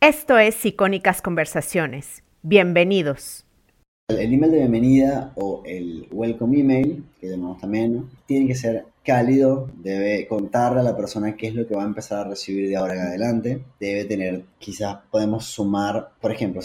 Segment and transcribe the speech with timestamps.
[0.00, 2.22] Esto es Icónicas Conversaciones.
[2.42, 3.44] Bienvenidos.
[4.06, 9.68] El email de bienvenida o el welcome email, que llamamos también, tiene que ser cálido,
[9.74, 12.76] debe contarle a la persona qué es lo que va a empezar a recibir de
[12.76, 16.62] ahora en adelante, debe tener, quizás podemos sumar, por ejemplo,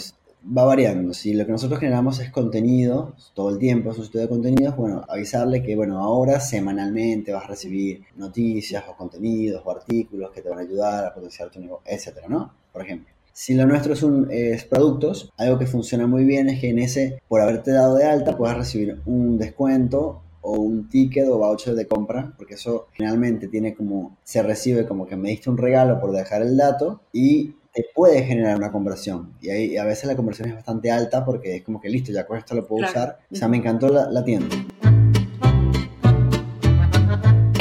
[0.56, 1.12] va variando.
[1.12, 4.76] Si lo que nosotros generamos es contenido, todo el tiempo es un estudio de contenidos,
[4.76, 10.40] bueno, avisarle que, bueno, ahora semanalmente vas a recibir noticias o contenidos o artículos que
[10.40, 12.52] te van a ayudar a potenciar tu negocio, etcétera, ¿no?
[12.72, 13.13] Por ejemplo.
[13.34, 16.78] Si lo nuestro es, un, es productos, algo que funciona muy bien es que en
[16.78, 21.74] ese, por haberte dado de alta, puedas recibir un descuento o un ticket o voucher
[21.74, 26.00] de compra, porque eso finalmente tiene como, se recibe como que me diste un regalo
[26.00, 29.34] por dejar el dato y te puede generar una conversión.
[29.40, 32.24] Y ahí a veces la conversión es bastante alta porque es como que listo, ya
[32.24, 33.18] con esto lo puedo usar.
[33.32, 34.54] O sea, me encantó la, la tienda.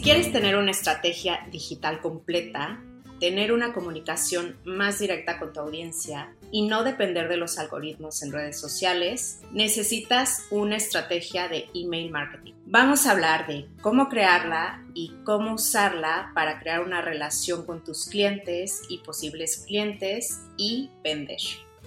[0.00, 2.82] Si quieres tener una estrategia digital completa,
[3.20, 8.32] tener una comunicación más directa con tu audiencia y no depender de los algoritmos en
[8.32, 12.54] redes sociales, necesitas una estrategia de email marketing.
[12.64, 18.06] Vamos a hablar de cómo crearla y cómo usarla para crear una relación con tus
[18.06, 21.40] clientes y posibles clientes y vender.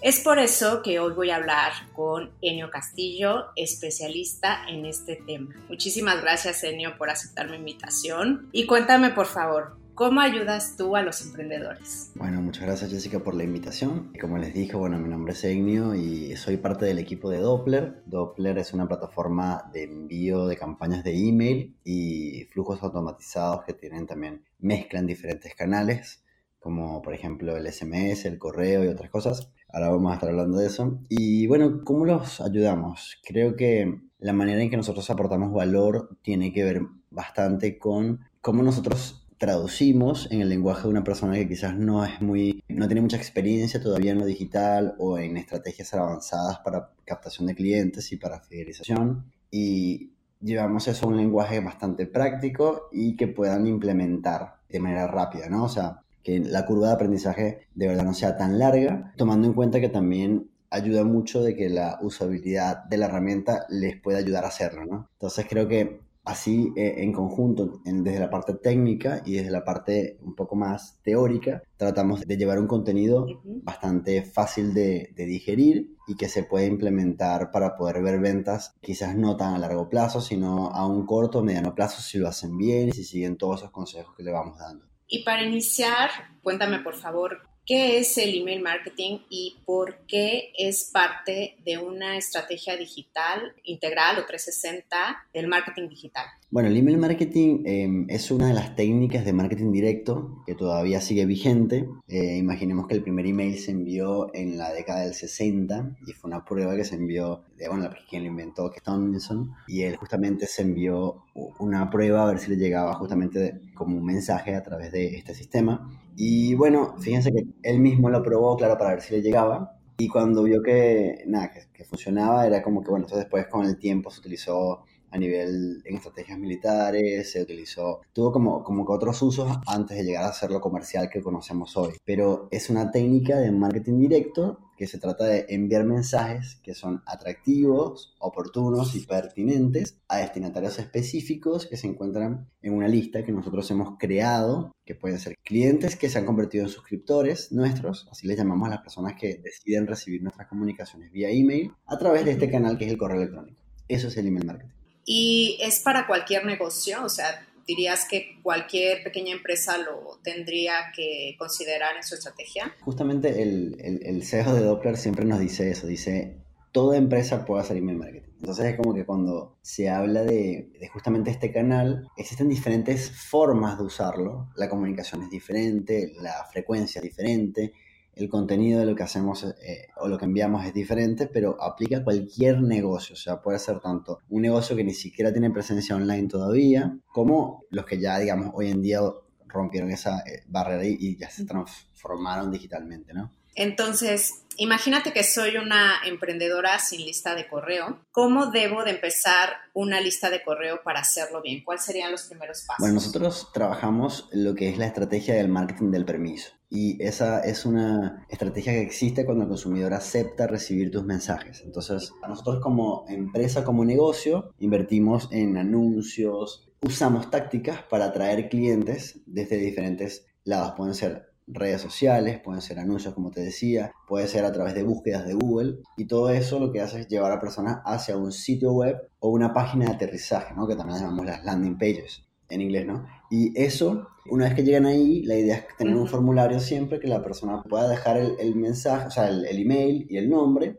[0.04, 5.56] Es por eso que hoy voy a hablar con Enio Castillo, especialista en este tema.
[5.70, 8.50] Muchísimas gracias, Enio, por aceptar mi invitación.
[8.52, 12.12] Y cuéntame, por favor, ¿Cómo ayudas tú a los emprendedores?
[12.16, 14.12] Bueno, muchas gracias Jessica por la invitación.
[14.20, 18.02] Como les dije, bueno, mi nombre es Enio y soy parte del equipo de Doppler.
[18.08, 24.08] Doppler es una plataforma de envío de campañas de email y flujos automatizados que tienen
[24.08, 26.24] también, mezclan diferentes canales,
[26.58, 29.54] como por ejemplo el SMS, el correo y otras cosas.
[29.74, 31.00] Ahora vamos a estar hablando de eso.
[31.10, 33.18] Y bueno, ¿cómo los ayudamos?
[33.26, 38.62] Creo que la manera en que nosotros aportamos valor tiene que ver bastante con cómo
[38.62, 43.02] nosotros traducimos en el lenguaje de una persona que quizás no es muy, no tiene
[43.02, 48.18] mucha experiencia todavía en lo digital o en estrategias avanzadas para captación de clientes y
[48.18, 49.26] para fidelización.
[49.50, 55.50] Y llevamos eso a un lenguaje bastante práctico y que puedan implementar de manera rápida,
[55.50, 55.64] ¿no?
[55.64, 59.54] O sea, que la curva de aprendizaje de verdad no sea tan larga, tomando en
[59.54, 64.44] cuenta que también ayuda mucho de que la usabilidad de la herramienta les pueda ayudar
[64.46, 65.10] a hacerlo, ¿no?
[65.14, 70.18] Entonces creo que así eh, en conjunto, desde la parte técnica y desde la parte
[70.22, 76.16] un poco más teórica, tratamos de llevar un contenido bastante fácil de, de, digerir y
[76.16, 80.70] que se puede implementar para poder ver ventas quizás no tan a largo plazo, sino
[80.70, 83.72] a un corto o mediano plazo si lo hacen bien y si siguen todos esos
[83.72, 84.93] consejos que le vamos dando.
[85.08, 86.10] Y para iniciar,
[86.42, 92.18] cuéntame por favor, ¿qué es el email marketing y por qué es parte de una
[92.18, 96.26] estrategia digital integral o 360 del marketing digital?
[96.54, 101.02] Bueno, el email marketing em, es una de las técnicas de marketing directo que todavía
[101.02, 101.90] sigue vigente.
[102.08, 106.28] Eh, imaginemos que el primer email se envió en la década del 60 y fue
[106.30, 109.96] una prueba que se envió de bueno, quien lo inventó, que es Tomlinson, y él
[109.96, 114.62] justamente se envió una prueba a ver si le llegaba justamente como un mensaje a
[114.62, 115.90] través de este sistema.
[116.16, 119.80] Y bueno, fíjense que él mismo lo probó, claro, para ver si le llegaba.
[119.98, 123.66] Y cuando vio que, nada, que, que funcionaba, era como que, bueno, entonces después con
[123.66, 128.94] el tiempo se utilizó a nivel en estrategias militares, se utilizó, tuvo como, como que
[128.94, 131.94] otros usos antes de llegar a ser lo comercial que conocemos hoy.
[132.04, 137.04] Pero es una técnica de marketing directo que se trata de enviar mensajes que son
[137.06, 143.70] atractivos, oportunos y pertinentes a destinatarios específicos que se encuentran en una lista que nosotros
[143.70, 148.38] hemos creado, que pueden ser clientes que se han convertido en suscriptores nuestros, así les
[148.38, 152.50] llamamos a las personas que deciden recibir nuestras comunicaciones vía email a través de este
[152.50, 153.62] canal que es el correo electrónico.
[153.88, 159.04] Eso es el email marketing y es para cualquier negocio, o sea, dirías que cualquier
[159.04, 162.76] pequeña empresa lo tendría que considerar en su estrategia.
[162.82, 166.38] Justamente el, el, CEO de Doppler siempre nos dice eso, dice,
[166.72, 168.30] toda empresa puede hacer email marketing.
[168.40, 173.78] Entonces es como que cuando se habla de, de, justamente este canal, existen diferentes formas
[173.78, 174.50] de usarlo.
[174.56, 177.74] La comunicación es diferente, la frecuencia es diferente,
[178.16, 181.98] el contenido de lo que hacemos eh, o lo que enviamos es diferente, pero aplica
[181.98, 183.14] a cualquier negocio.
[183.14, 187.64] O sea, puede ser tanto un negocio que ni siquiera tiene presencia online todavía, como
[187.70, 189.00] los que ya, digamos, hoy en día
[189.48, 193.32] rompieron esa eh, barrera y, ya se transformaron digitalmente, ¿no?
[193.56, 198.00] Entonces, imagínate que soy una emprendedora sin lista de correo.
[198.12, 201.64] ¿Cómo debo de empezar una lista de correo para hacerlo bien?
[201.64, 202.80] ¿Cuáles serían los primeros pasos?
[202.80, 206.52] Bueno, nosotros trabajamos lo que es la estrategia del marketing del permiso.
[206.70, 211.62] Y esa es una estrategia que existe cuando el consumidor acepta recibir tus mensajes.
[211.64, 219.58] Entonces, nosotros como empresa, como negocio, invertimos en anuncios, usamos tácticas para atraer clientes desde
[219.58, 220.74] diferentes lados.
[220.76, 224.84] Pueden ser redes sociales, pueden ser anuncios, como te decía, puede ser a través de
[224.84, 228.32] búsquedas de Google y todo eso lo que hace es llevar a personas hacia un
[228.32, 230.68] sitio web o una página de aterrizaje, ¿no?
[230.68, 233.06] que también llamamos las landing pages en inglés, ¿no?
[233.30, 237.08] Y eso, una vez que llegan ahí, la idea es tener un formulario siempre que
[237.08, 240.78] la persona pueda dejar el, mensaje, o sea, el, el, email y el nombre,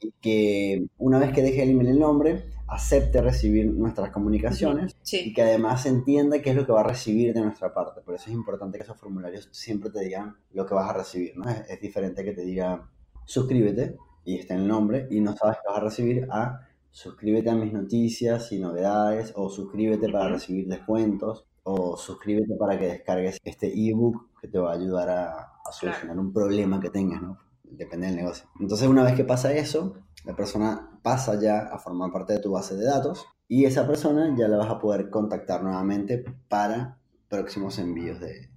[0.00, 4.96] y que una vez que deje el email y el nombre, acepte recibir nuestras comunicaciones
[5.12, 8.00] y que además entienda qué es lo que va a recibir de nuestra parte.
[8.00, 11.36] Por eso es importante que esos formularios siempre te digan lo que vas a recibir.
[11.36, 11.48] ¿no?
[11.50, 12.88] Es, diferente que te diga
[13.24, 17.54] suscríbete y esté el nombre y no sabes qué vas a recibir a suscríbete a
[17.54, 23.72] mis noticias y novedades o suscríbete para recibir descuentos o suscríbete para que descargues este
[23.72, 27.38] ebook que te va a ayudar a, solucionar un problema que tengas, ¿no?
[27.62, 28.48] Depende del negocio.
[28.58, 29.94] Entonces una vez que pasa eso,
[30.24, 34.34] la persona pasa ya a formar parte de tu base de datos y esa persona
[34.38, 38.48] ya la vas a poder contactar nuevamente para próximos envíos de,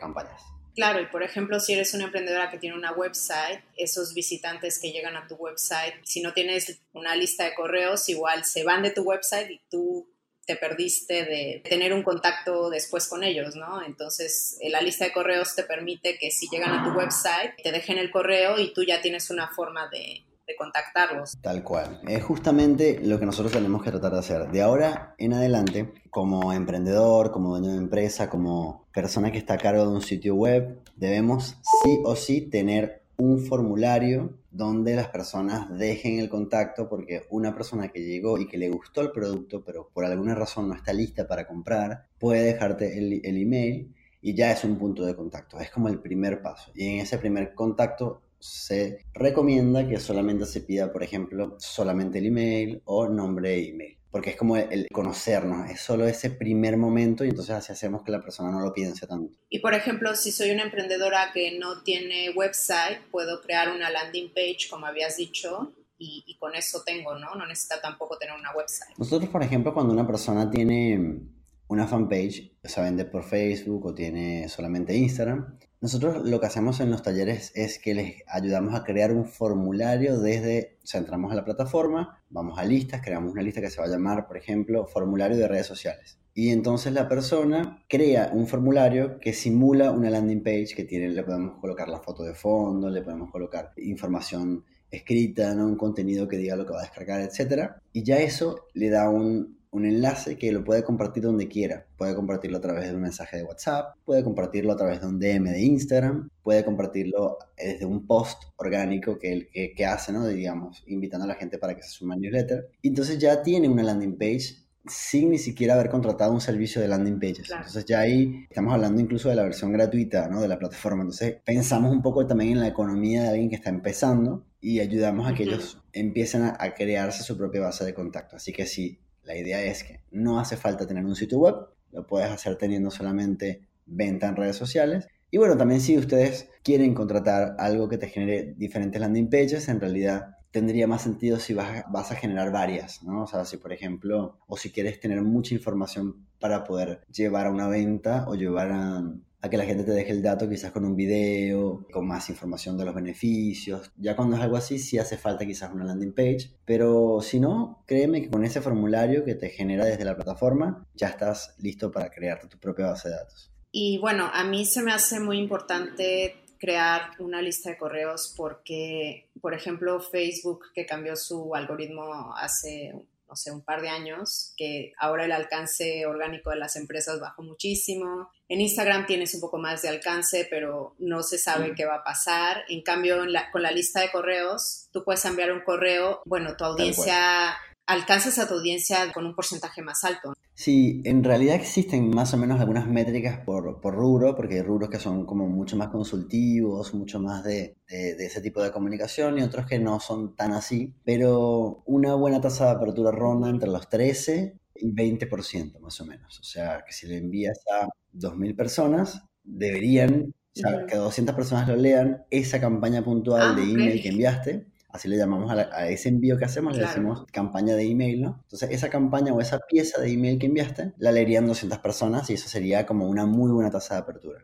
[0.00, 0.40] campañas.
[0.74, 4.90] Claro, y por ejemplo, si eres una emprendedora que tiene una website, esos visitantes que
[4.90, 8.90] llegan a tu website, si no tienes una lista de correos, igual se van de
[8.90, 10.08] tu website y tú
[10.46, 13.82] te perdiste de tener un contacto después con ellos, ¿no?
[13.84, 17.98] Entonces, la lista de correos te permite que si llegan a tu website, te dejen
[17.98, 20.24] el correo y tú ya tienes una forma de,
[20.58, 21.38] contactarlos.
[21.40, 22.00] Tal cual.
[22.06, 24.50] Es justamente lo que nosotros tenemos que tratar de hacer.
[24.50, 29.58] De ahora en adelante, como emprendedor, como dueño de empresa, como persona que está a
[29.58, 35.70] cargo de un sitio web, debemos sí o sí tener un formulario donde las personas
[35.78, 39.88] dejen el contacto porque una persona que llegó y que le gustó el producto pero
[39.92, 44.52] por alguna razón no está lista para comprar puede dejarte el, el email y ya
[44.52, 45.58] es un punto de contacto.
[45.58, 46.70] Es como el primer paso.
[46.74, 52.26] Y en ese primer contacto se recomienda que solamente se pida, por ejemplo, solamente el
[52.26, 53.98] email o nombre e email.
[54.10, 58.10] Porque es como el conocernos, es solo ese primer momento y entonces así hacemos que
[58.10, 59.38] la persona no lo piense tanto.
[59.48, 64.34] Y por ejemplo, si soy una emprendedora que no tiene website, puedo crear una landing
[64.34, 67.34] page, como habías dicho, y, y con eso tengo, ¿no?
[67.36, 68.98] No necesita tampoco tener una website.
[68.98, 71.22] Nosotros, por ejemplo, cuando una persona tiene
[71.68, 76.78] una fanpage, o sea, vende por Facebook o tiene solamente Instagram, nosotros lo que hacemos
[76.78, 81.32] en los talleres es que les ayudamos a crear un formulario desde, o sea, entramos
[81.32, 84.36] a la plataforma, vamos a listas, creamos una lista que se va a llamar, por
[84.36, 86.20] ejemplo, formulario de redes sociales.
[86.34, 91.24] Y entonces la persona crea un formulario que simula una landing page que tiene, le
[91.24, 95.66] podemos colocar la foto de fondo, le podemos colocar información escrita, ¿no?
[95.66, 97.72] un contenido que diga lo que va a descargar, etc.
[97.92, 101.86] Y ya eso le da un, un enlace que lo puede compartir donde quiera.
[101.96, 105.18] Puede compartirlo a través de un mensaje de WhatsApp, puede compartirlo a través de un
[105.18, 110.26] DM de Instagram, puede compartirlo desde un post orgánico que, que, que hace, ¿no?
[110.26, 112.68] digamos, invitando a la gente para que se sume al newsletter.
[112.82, 116.88] Y entonces ya tiene una landing page sin ni siquiera haber contratado un servicio de
[116.88, 117.50] landing pages.
[117.50, 120.42] Entonces ya ahí estamos hablando incluso de la versión gratuita ¿no?
[120.42, 121.02] de la plataforma.
[121.02, 125.26] Entonces pensamos un poco también en la economía de alguien que está empezando y ayudamos
[125.26, 128.36] a que ellos empiecen a, a, crearse su propia base de contacto.
[128.36, 131.56] Así que si la idea es que no hace falta tener un sitio web,
[131.92, 135.06] lo puedes hacer teniendo solamente venta en redes sociales.
[135.30, 139.80] Y bueno, también si ustedes quieren contratar algo que te genere diferentes landing pages, en
[139.80, 143.22] realidad tendría más sentido si vas, a generar varias, ¿no?
[143.22, 147.50] O sea, si por ejemplo, o si quieres tener mucha información para poder llevar a
[147.50, 149.02] una venta o llevar a,
[149.42, 152.78] a que la gente te deje el dato quizás con un video, con más información
[152.78, 153.90] de los beneficios.
[153.96, 157.82] Ya cuando es algo así, sí hace falta quizás una landing page, pero si no,
[157.86, 162.08] créeme que con ese formulario que te genera desde la plataforma, ya estás listo para
[162.08, 163.50] crearte tu propia base de datos.
[163.72, 169.28] Y bueno, a mí se me hace muy importante crear una lista de correos porque,
[169.40, 172.94] por ejemplo, Facebook, que cambió su algoritmo hace
[173.32, 177.42] no sé, un par de años, que ahora el alcance orgánico de las empresas bajó
[177.42, 178.28] muchísimo.
[178.46, 182.04] En Instagram tienes un poco más de alcance, pero no se sabe qué va a
[182.04, 182.62] pasar.
[182.68, 187.56] En cambio, con la lista de correos, tú puedes enviar un correo, bueno, tu audiencia,
[187.86, 190.32] alcanzas a tu audiencia con un porcentaje más alto.
[190.54, 194.90] Sí, en realidad existen más o menos algunas métricas por, por rubro, porque hay rubros
[194.90, 199.42] que son como mucho más consultivos, mucho más de, de, ese tipo de comunicación y
[199.42, 203.88] otros que no son tan así, pero una buena tasa de apertura ronda entre los
[203.88, 206.38] 13 y 20% más o menos.
[206.38, 211.66] O sea, que si le envías a 2.000 personas, deberían, o sea, que 200 personas
[211.66, 215.70] lo lean, esa campaña puntual Ah, de email que enviaste, así le llamamos a, la-
[215.72, 218.40] a ese envío que hacemos, le decimos campaña de email, ¿no?
[218.44, 222.34] Entonces, esa campaña o esa pieza de email que enviaste, la leerían 200 personas y
[222.34, 224.40] eso sería como una muy buena tasa de apertura.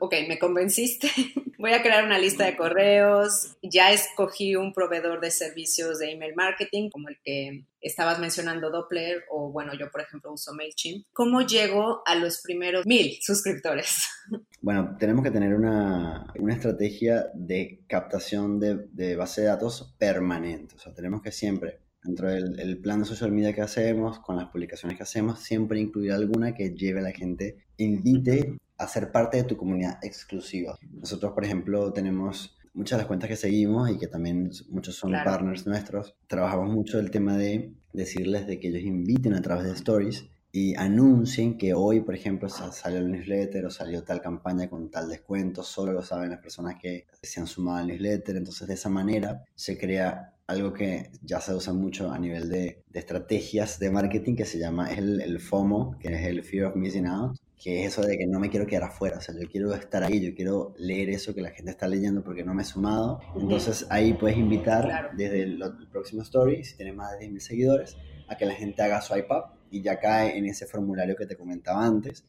[0.00, 1.08] Ok, me convenciste.
[1.58, 3.56] Voy a crear una lista de correos.
[3.62, 9.24] Ya escogí un proveedor de servicios de email marketing, como el que estabas mencionando Doppler,
[9.30, 11.06] o bueno, yo por ejemplo uso MailChimp.
[11.12, 14.06] ¿Cómo llego a los primeros mil suscriptores?
[14.64, 20.76] Bueno, tenemos que tener una, una estrategia de captación de, de base de datos permanente.
[20.76, 24.36] O sea, tenemos que siempre, dentro del el plan de social media que hacemos, con
[24.36, 29.10] las publicaciones que hacemos, siempre incluir alguna que lleve a la gente, invite a ser
[29.10, 30.78] parte de tu comunidad exclusiva.
[30.92, 35.10] Nosotros, por ejemplo, tenemos muchas de las cuentas que seguimos y que también muchos son
[35.10, 35.30] Claro.
[35.30, 36.14] partners nuestros.
[36.26, 40.74] Trabajamos mucho el tema de decirles de que ellos inviten a través de stories y
[40.76, 45.08] anuncien que hoy, por ejemplo, sa- salió el newsletter o salió tal campaña con tal
[45.08, 48.36] descuento, solo lo saben las personas que se han sumado al newsletter.
[48.36, 52.82] Entonces, de esa manera se crea algo que ya se usa mucho a nivel de,
[52.86, 56.76] de estrategias de marketing que se llama el, el FOMO, que es el Fear of
[56.76, 59.48] Missing Out, que es eso de que no me quiero quedar afuera, o sea, yo
[59.48, 62.62] quiero estar ahí, yo quiero leer eso que la gente está leyendo porque no me
[62.62, 63.20] he sumado.
[63.36, 65.10] Entonces, ahí puedes invitar Claro.
[65.16, 67.96] desde el, el próximo story, si tienes más de 10.000 seguidores,
[68.28, 71.36] a que la gente haga swipe up y ya cae en ese formulario que te
[71.36, 72.24] comentaba antes.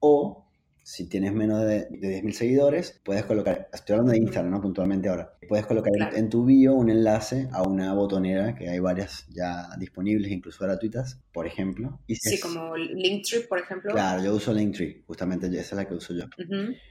[0.00, 0.46] O
[0.84, 4.60] si tienes menos de, de 10.000 seguidores, puedes colocar, estoy hablando de Instagram, ¿no?
[4.60, 6.16] Puntualmente ahora, puedes colocar en- Claro.
[6.16, 11.20] en, tu bio un enlace a una botonera, que hay varias ya disponibles, incluso gratuitas,
[11.32, 12.00] por ejemplo.
[12.06, 13.92] Y si Sí, es- como Linktree, por ejemplo.
[13.92, 16.24] Claro, yo uso Linktree, justamente esa es la que uso yo.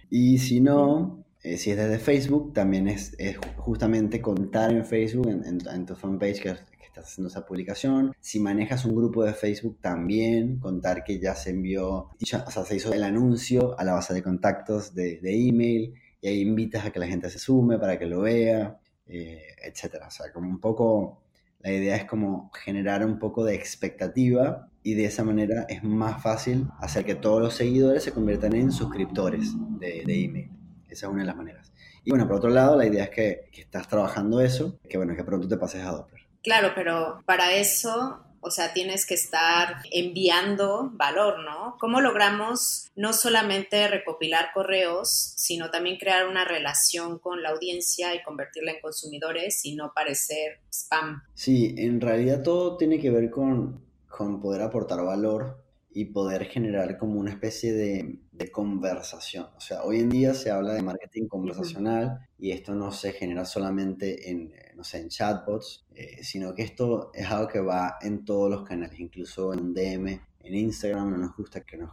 [0.09, 5.27] Y si no, eh, si es desde Facebook, también es, es justamente contar en Facebook,
[5.29, 6.70] en, en- en tu fanpage que, que
[7.01, 8.13] estás haciendo esa publicación.
[8.19, 12.63] Si manejas un grupo de Facebook, también contar que ya se envió, ya- o sea,
[12.65, 16.91] se hizo el anuncio a la base de contactos de, email y ahí invitas a
[16.91, 20.07] que la gente se sume para que lo vea, eh, etcétera.
[20.07, 21.21] O sea, como un poco,
[21.59, 26.21] la idea es como generar un poco de expectativa y de esa manera es más
[26.21, 30.49] fácil hacer que todos los seguidores se conviertan en suscriptores de, de email.
[30.89, 31.71] Esa es una de las maneras.
[32.03, 35.15] Y bueno, por otro lado, la idea es que, que estás trabajando eso, que bueno,
[35.15, 36.20] que pronto te pases a Doppler.
[36.43, 41.77] Claro, pero para eso, o sea, tienes que estar enviando valor, ¿no?
[41.79, 48.23] ¿Cómo logramos no solamente recopilar correos, sino también crear una relación con la audiencia y
[48.23, 51.23] convertirla en consumidores y no parecer spam?
[51.35, 55.61] Sí, en realidad todo tiene que ver con, con poder aportar valor
[55.93, 59.47] y poder generar como una especie de, de conversación.
[59.57, 63.43] O sea, hoy en día se habla de marketing conversacional y esto no se genera
[63.45, 67.97] solamente en, eh, no sé, en chatbots, eh, sino que esto es algo que va
[68.01, 71.91] en todos los canales, incluso en un DM, en Instagram no nos gusta que nos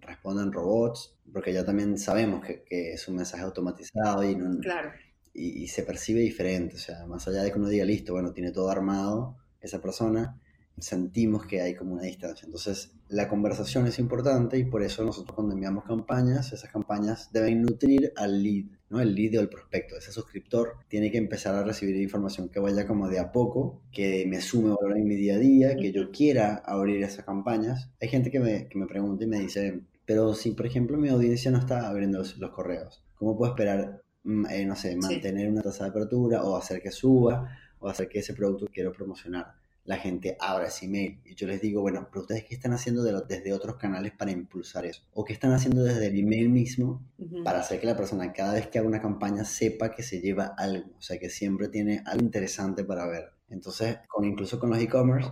[0.00, 4.90] respondan robots, porque ya también sabemos que, que es un mensaje automatizado y no, Claro.
[5.32, 6.76] y, y se percibe diferente.
[6.76, 10.38] O sea, más allá de que uno diga, listo, bueno, tiene todo armado esa persona,
[10.78, 12.44] sentimos que hay como una distancia.
[12.44, 17.62] Entonces, la conversación es importante y por eso nosotros cuando enviamos campañas, esas campañas deben
[17.62, 19.00] nutrir al lead, ¿no?
[19.00, 22.86] El lead o el prospecto, ese suscriptor tiene que empezar a recibir información que vaya
[22.86, 26.10] como de a poco, que me sume valor en mi día a día, que yo
[26.10, 27.90] quiera abrir esas campañas.
[28.00, 31.08] Hay gente que me, que me pregunta y me dice, pero si por ejemplo mi
[31.08, 35.48] audiencia no está abriendo los, los correos, ¿cómo puedo esperar, mm, eh, no sé, mantener
[35.48, 39.54] una tasa de apertura o hacer que suba o hacer que ese producto quiero promocionar
[39.86, 41.20] la gente abra ese email.
[41.24, 44.12] Y yo les digo, bueno, pero ustedes qué están haciendo de lo- desde otros canales
[44.12, 45.02] para impulsar eso?
[45.12, 47.42] ¿O qué están haciendo desde el email mismo Ujú.
[47.44, 50.54] para hacer que la persona cada vez que haga una campaña sepa que se lleva
[50.58, 50.90] algo?
[50.98, 53.30] O sea, que siempre tiene algo interesante para ver.
[53.48, 55.30] Entonces, con, incluso con los e-commerce,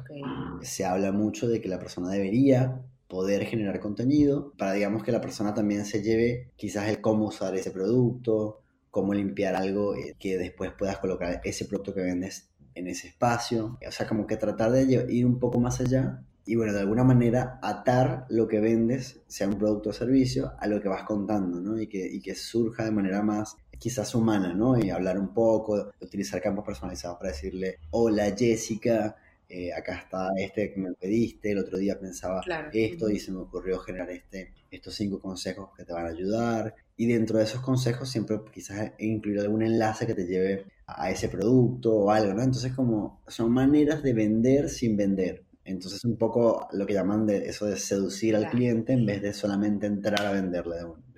[0.62, 5.20] se habla mucho de que la persona debería poder generar contenido para, digamos, que la
[5.20, 10.38] persona también se lleve quizás el cómo usar ese producto, cómo limpiar algo, eh, que
[10.38, 13.78] después puedas colocar ese producto que vendes en ese espacio.
[13.86, 17.04] O sea, como que tratar de ir un poco más allá y, bueno, de alguna
[17.04, 21.58] manera atar lo que vendes, sea un producto o servicio, a lo que vas contando,
[21.60, 21.80] ¿no?
[21.80, 24.78] Y que, y que surja de manera más quizás humana, ¿no?
[24.78, 29.16] Y hablar un poco, utilizar campos personalizados para decirle, hola Jessica,
[29.54, 32.70] eh, acá está este que me pediste, el otro día pensaba Claro.
[32.72, 36.74] esto y se me ocurrió generar este, estos cinco consejos que te van a ayudar.
[36.96, 41.28] Y dentro de esos consejos siempre quizás incluir algún enlace que te lleve a ese
[41.28, 42.42] producto o algo, ¿no?
[42.42, 45.44] Entonces como son maneras de vender sin vender.
[45.64, 49.32] Entonces un poco lo que llaman de eso de seducir al cliente en vez de
[49.32, 51.13] solamente entrar a venderle de un.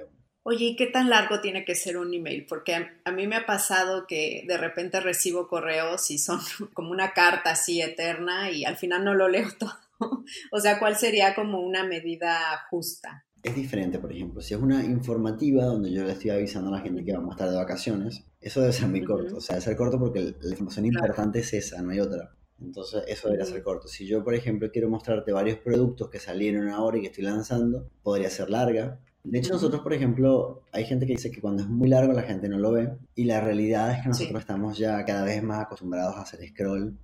[0.48, 2.46] Oye, ¿y qué tan largo tiene que ser un email?
[2.48, 6.38] Porque a, mí me ha pasado que de repente recibo correos y son
[6.72, 10.22] como una carta así eterna y al final no lo leo todo.
[10.52, 12.38] o sea, ¿cuál sería como una medida
[12.70, 13.24] justa?
[13.42, 16.80] Es diferente, por ejemplo, si es una informativa donde yo le estoy avisando a la
[16.80, 19.38] gente que vamos a estar de vacaciones, eso debe ser muy corto.
[19.38, 22.36] O sea, debe ser corto porque la información importante es esa, no hay otra.
[22.60, 23.88] Entonces, eso debería ser corto.
[23.88, 27.90] Si yo, por ejemplo, quiero mostrarte varios productos que salieron ahora y que estoy lanzando,
[28.04, 29.00] podría ser larga.
[29.26, 32.22] De hecho, nosotros, por ejemplo, hay gente que dice que cuando es muy largo la
[32.22, 32.96] gente no lo ve.
[33.16, 36.96] Y la realidad es que nosotros estamos ya cada vez más acostumbrados a hacer scroll,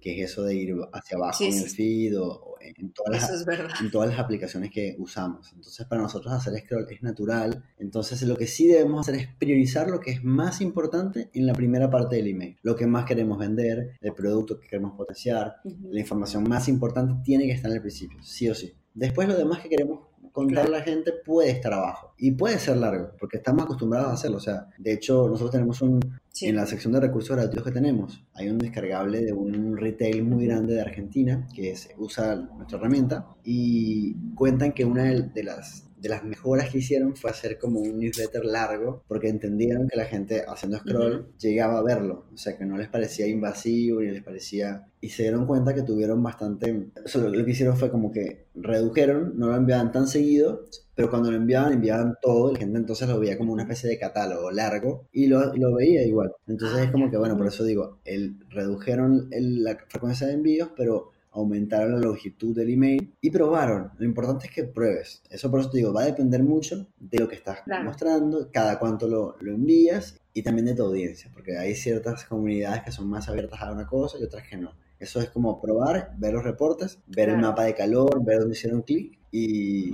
[0.00, 3.90] que es eso de ir hacia abajo en el feed o, en, todas las, en
[3.92, 5.52] todas las aplicaciones que usamos.
[5.52, 7.62] Entonces, para nosotros hacer scroll es natural.
[7.78, 11.52] Entonces, lo que sí debemos hacer es priorizar lo que es más importante en la
[11.52, 12.56] primera parte del email.
[12.62, 17.46] Lo que más queremos vender, el producto que queremos potenciar, la información más importante tiene
[17.46, 18.74] que estar en el principio, sí o sí.
[18.94, 20.07] Después, lo demás que queremos
[20.38, 24.12] contar a la gente puede estar abajo y puede ser largo porque estamos acostumbrados a
[24.12, 24.36] hacerlo.
[24.36, 25.98] O sea, de hecho, nosotros tenemos un,
[26.40, 30.46] en la sección de recursos gratuitos que tenemos, hay un descargable de un retail muy
[30.46, 36.24] grande de Argentina que usa nuestra herramienta y cuentan que una de las de las
[36.24, 40.78] mejoras que hicieron fue hacer como un newsletter largo, porque entendieron que la gente haciendo
[40.78, 44.84] scroll llegaba a verlo, o sea, que no les parecía invasivo ni les parecía...
[45.00, 46.88] Y se dieron cuenta que tuvieron bastante...
[47.04, 50.64] Eso lo, que hicieron fue como que redujeron, no lo enviaban tan seguido,
[50.96, 53.98] pero cuando lo enviaban, enviaban todo, la gente entonces lo veía como una especie de
[53.98, 56.32] catálogo largo y lo, lo veía igual.
[56.48, 61.12] Entonces es como que, bueno, por eso digo, el, redujeron la frecuencia de envíos, pero
[61.32, 63.92] aumentaron la longitud del email y probaron.
[63.98, 65.22] Lo importante es que pruebes.
[65.30, 68.78] Eso por eso te digo, va a depender mucho de lo que estás mostrando, cada
[68.78, 73.08] cuánto lo, lo, envías y también de tu audiencia, porque hay ciertas comunidades que son
[73.08, 74.72] más abiertas a una cosa y otras que no.
[74.98, 78.82] Eso es como probar, ver los reportes, ver el mapa de calor, ver dónde hicieron
[78.82, 79.92] clic y,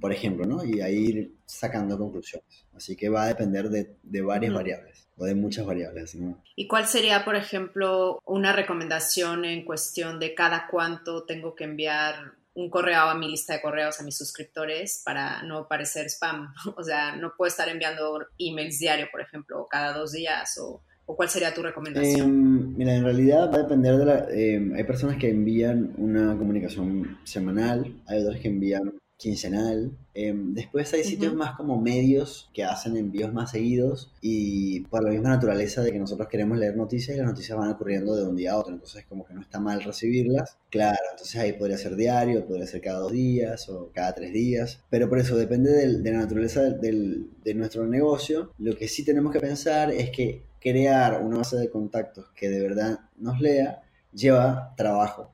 [0.00, 0.64] por ejemplo, ¿no?
[0.64, 2.66] Y ahí ir sacando conclusiones.
[2.74, 6.14] Así que va a depender de, de varias variables o de muchas variables.
[6.14, 6.42] ¿no?
[6.54, 12.34] ¿Y cuál sería, por ejemplo, una recomendación en cuestión de cada cuánto tengo que enviar
[12.54, 16.52] un correo a mi lista de correos a mis suscriptores para no parecer spam?
[16.76, 20.82] O sea, no puedo estar enviando emails diario, por ejemplo, cada dos días o...
[21.14, 22.28] cuál sería tu recomendación?
[22.28, 24.26] Em, mira, en realidad va a depender de la...
[24.30, 29.92] Em, hay personas que envían una comunicación semanal, hay otras que envían quincenal.
[30.14, 35.10] Em, después hay sitios más como medios que hacen envíos más seguidos y por la
[35.10, 38.36] misma naturaleza de que nosotros queremos leer noticias y las noticias van ocurriendo de un
[38.36, 40.56] día a otro, entonces como que no está mal recibirlas.
[40.70, 44.80] Claro, entonces ahí podría ser diario, podría ser cada dos días o cada tres días,
[44.90, 48.52] pero por eso depende de la naturaleza de nuestro negocio.
[48.58, 52.60] Lo que sí tenemos que pensar es que crear una base de contactos que de
[52.60, 55.30] verdad nos lea lleva trabajo.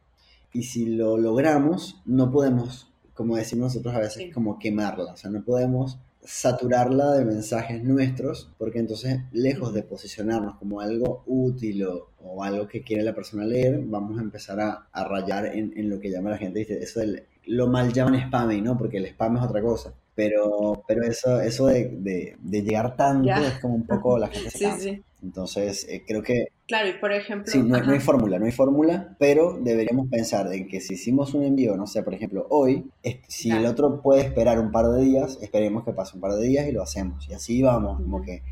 [0.53, 5.13] Y si lo logramos, no podemos como decimos nosotros a veces, como quemarla.
[5.13, 11.23] O sea, no podemos saturarla de mensajes nuestros, porque entonces, lejos de posicionarnos como algo
[11.27, 15.91] útil o, algo que quiere la persona leer, vamos a empezar a, rayar en, en,
[15.91, 18.79] lo que llama la gente, eso del, lo mal llaman spam, ¿no?
[18.79, 19.93] Porque el spam es otra cosa.
[20.15, 24.71] Pero, pero eso, eso de, de, llegar tanto es como un poco la gente se
[24.79, 26.49] sí, Entonces, eh, creo que...
[26.67, 27.51] Claro, y por ejemplo...
[27.51, 31.45] Sí, no, hay fórmula, no hay fórmula, pero deberíamos pensar en que si hicimos un
[31.45, 32.91] envío, no sé, por ejemplo, hoy,
[33.29, 36.45] si el otro puede esperar un par de días, esperemos que pase un par de
[36.45, 37.29] días y lo hacemos.
[37.29, 38.43] Y así vamos, como que...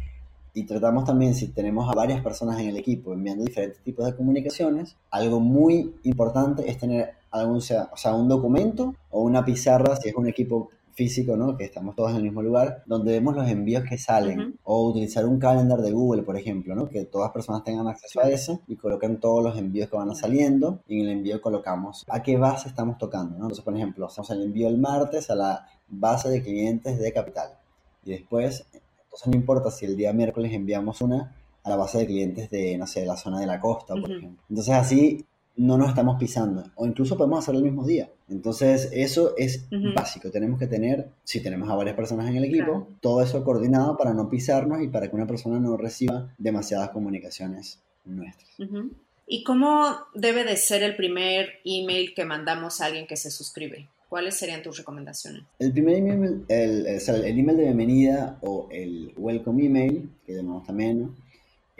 [0.52, 4.16] Y tratamos también, si tenemos a varias personas en el equipo enviando diferentes tipos de
[4.16, 9.96] comunicaciones, algo muy importante es tener algún, sea, o sea, un documento o una pizarra,
[9.96, 11.57] si es un equipo físico, ¿no?
[11.57, 14.59] Que estamos todos en el mismo lugar, donde vemos los envíos que salen.
[14.64, 16.88] O utilizar un calendar de Google, por ejemplo, ¿no?
[16.88, 20.14] Que todas las personas tengan acceso a eso y coloquen todos los envíos que van
[20.14, 23.44] saliendo y en el envío colocamos a qué base estamos tocando, ¿no?
[23.44, 27.50] Entonces, por ejemplo, hacemos el envío el martes a la base de clientes de Capital.
[28.05, 32.07] Y después, entonces no importa si el día miércoles enviamos una a la base de
[32.07, 34.42] clientes de, no sé, la zona de la costa, por ejemplo.
[34.48, 35.26] Entonces así
[35.61, 36.64] no nos estamos pisando.
[36.75, 38.09] O incluso podemos hacerlo el mismo día.
[38.31, 40.31] Entonces, eso es básico.
[40.31, 44.14] Tenemos que tener, si tenemos a varias personas en el equipo, todo eso coordinado para
[44.14, 48.49] no pisarnos y para que una persona no reciba demasiadas comunicaciones nuestras.
[49.27, 53.90] ¿Y cómo debe de ser el primer email que mandamos a alguien que se suscribe?
[54.09, 55.42] ¿Cuáles serían tus recomendaciones?
[55.59, 61.14] El primer email, el, el, email de bienvenida o el welcome email, que llamamos también,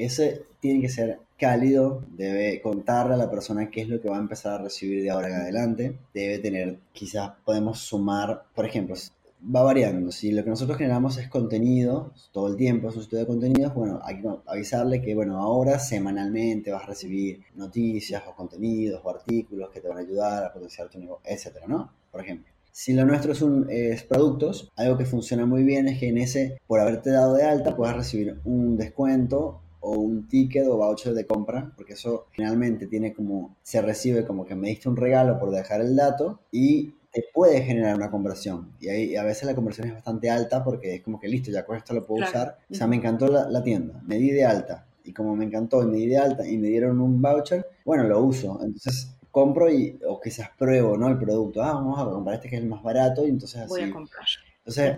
[0.05, 4.17] ese tiene que ser cálido, debe contarle a la persona qué es lo que va
[4.17, 8.95] a empezar a recibir de ahora en adelante, debe tener, quizás podemos sumar, por ejemplo,
[9.43, 13.21] va variando, si lo que nosotros generamos es contenido, todo el tiempo es un estudio
[13.21, 18.35] de contenidos, bueno, hay que avisarle que, bueno, ahora semanalmente vas a recibir noticias o
[18.35, 21.91] contenidos o artículos que te van a ayudar a potenciar tu negocio, etcétera, ¿no?
[22.13, 22.53] Por ejemplo.
[22.73, 26.19] Si lo nuestro es, un, es productos, algo que funciona muy bien es que en
[26.19, 31.15] ese, por haberte dado de alta, puedas recibir un descuento o un ticket o voucher
[31.15, 35.39] de compra, porque eso generalmente tiene como, se recibe como que me diste un regalo
[35.39, 38.73] por dejar el dato y te puede generar una conversión.
[38.79, 41.65] Y ahí a veces la conversión es bastante alta porque es como que listo, ya
[41.65, 42.59] con esto lo puedo usar.
[42.71, 44.87] O sea, me encantó la, la, tienda, me di de alta.
[45.03, 48.05] Y como me encantó y me di de alta y me dieron un voucher, bueno,
[48.05, 48.61] lo uso.
[48.63, 51.09] Entonces compro y, o quizás pruebo, ¿no?
[51.09, 51.63] El producto.
[51.63, 54.25] Ah, vamos a comprar este que es el más barato y entonces Voy a comprar.
[54.59, 54.97] Entonces,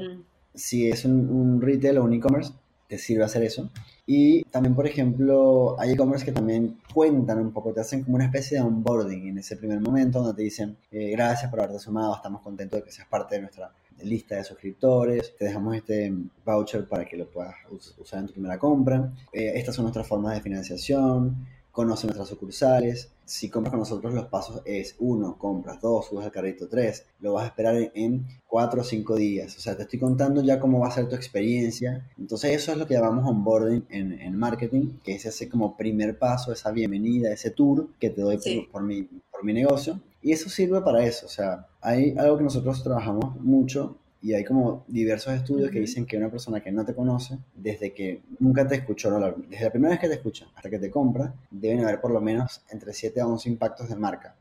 [0.54, 2.52] si es un, un retail o un e-commerce,
[2.92, 3.70] te sirve hacer eso.
[4.04, 8.26] Y también, por ejemplo, hay e-commerce que también cuentan un poco, te hacen como una
[8.26, 12.14] especie de onboarding en ese primer momento, donde te dicen, eh, gracias por haberte sumado,
[12.14, 16.12] estamos contentos de que seas parte de nuestra lista de suscriptores, te dejamos este
[16.44, 17.54] voucher para que lo puedas
[17.98, 19.10] usar en tu primera compra.
[19.32, 23.10] Eh, estas son nuestras formas de financiación conoce nuestras sucursales.
[23.24, 27.06] Si compras con nosotros, los pasos es uno, compras, dos, subes al carrito, tres.
[27.20, 29.56] Lo vas a esperar en, cuatro o cinco días.
[29.56, 32.08] O sea, te estoy contando ya cómo va a ser tu experiencia.
[32.18, 36.18] Entonces, eso es lo que llamamos onboarding en, en marketing, que es ese como primer
[36.18, 39.98] paso, esa bienvenida, ese tour que te doy por, por, mi, por mi negocio.
[40.20, 41.26] Y eso sirve para eso.
[41.26, 46.06] O sea, hay algo que nosotros trabajamos mucho y hay como diversos estudios que dicen
[46.06, 49.70] que una persona que no te conoce, desde que nunca te escuchó hablar, desde la
[49.70, 52.92] primera vez que te escucha hasta que te compra, deben haber por lo menos entre
[52.92, 54.36] 7 a 11 impactos de marca.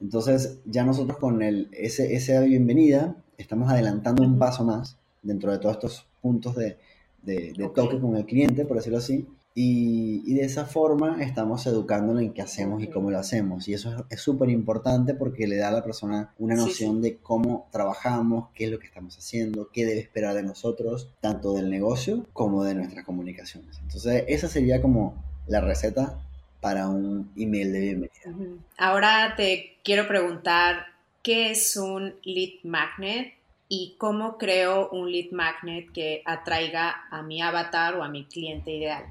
[0.00, 5.58] Entonces, ya nosotros con el, ese, esa bienvenida estamos adelantando un paso más dentro de
[5.58, 6.76] todos estos puntos de,
[7.22, 9.26] de, toque con el cliente, por decirlo así,
[9.58, 13.66] y, de esa forma estamos educándolo en qué hacemos y cómo lo hacemos.
[13.68, 17.66] Y eso es súper importante porque le da a la persona una noción de cómo
[17.72, 22.26] trabajamos, qué es lo que estamos haciendo, qué debe esperar de nosotros, tanto del negocio
[22.34, 23.78] como de nuestras comunicaciones.
[23.78, 26.20] Entonces, esa sería como la receta
[26.60, 28.58] para un email de bienvenida.
[28.76, 30.84] Ahora te quiero preguntar,
[31.22, 33.32] ¿qué es un lead magnet?
[33.68, 38.70] y cómo creo un lead magnet que atraiga a mi avatar o a mi cliente
[38.70, 39.06] ideal.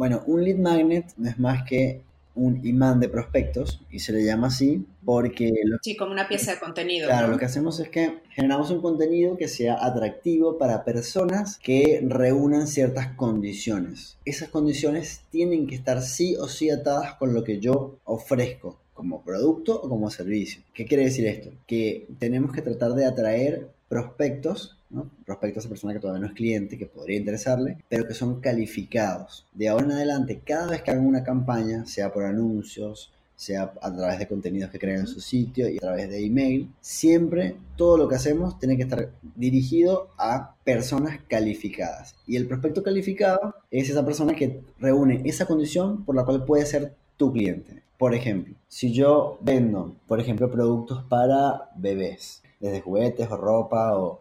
[0.00, 2.00] Bueno, un lead magnet no es más que
[2.34, 5.52] un imán de prospectos y se le llama así porque...
[5.82, 7.06] sí, como una pieza de contenido.
[7.06, 12.02] Claro, lo que hacemos es que generamos un contenido que sea atractivo para personas que
[12.02, 14.16] reúnan ciertas condiciones.
[14.24, 19.22] Esas condiciones tienen que estar sí o sí atadas con lo que yo ofrezco como
[19.22, 20.62] producto o como servicio.
[20.72, 21.50] ¿Qué quiere decir esto?
[21.66, 24.78] Que tenemos que tratar de atraer prospectos,
[25.26, 29.44] prospectos a persona que todavía no es cliente, que podría interesarle, pero que son calificados.
[29.52, 33.92] De ahora en adelante, cada vez que hagan una campaña, sea por anuncios, sea a
[33.92, 37.96] través de contenidos que crean en su sitio y a través de email, siempre todo
[37.96, 42.14] lo que hacemos tiene que estar dirigido a personas calificadas.
[42.28, 46.64] Y el prospecto calificado es esa persona que reúne esa condición por la cual puede
[46.64, 47.82] ser tu cliente.
[47.98, 54.20] Por ejemplo, si yo vendo, por ejemplo, productos para bebés, desde juguetes o ropa o,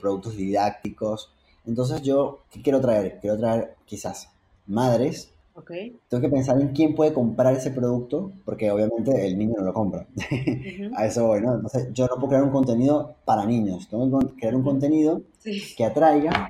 [0.00, 1.30] productos didácticos.
[1.66, 3.18] Entonces yo, ¿qué quiero traer?
[3.20, 4.30] Quiero traer quizás
[4.66, 5.30] madres.
[5.54, 5.96] Okay.
[6.08, 9.74] Tengo que pensar en quién puede comprar ese producto, porque obviamente el niño no lo
[9.74, 10.06] compra.
[10.96, 11.54] A eso voy, ¿no?
[11.54, 15.20] Entonces yo no puedo crear un contenido para niños, tengo que crear un contenido
[15.76, 16.48] que atraiga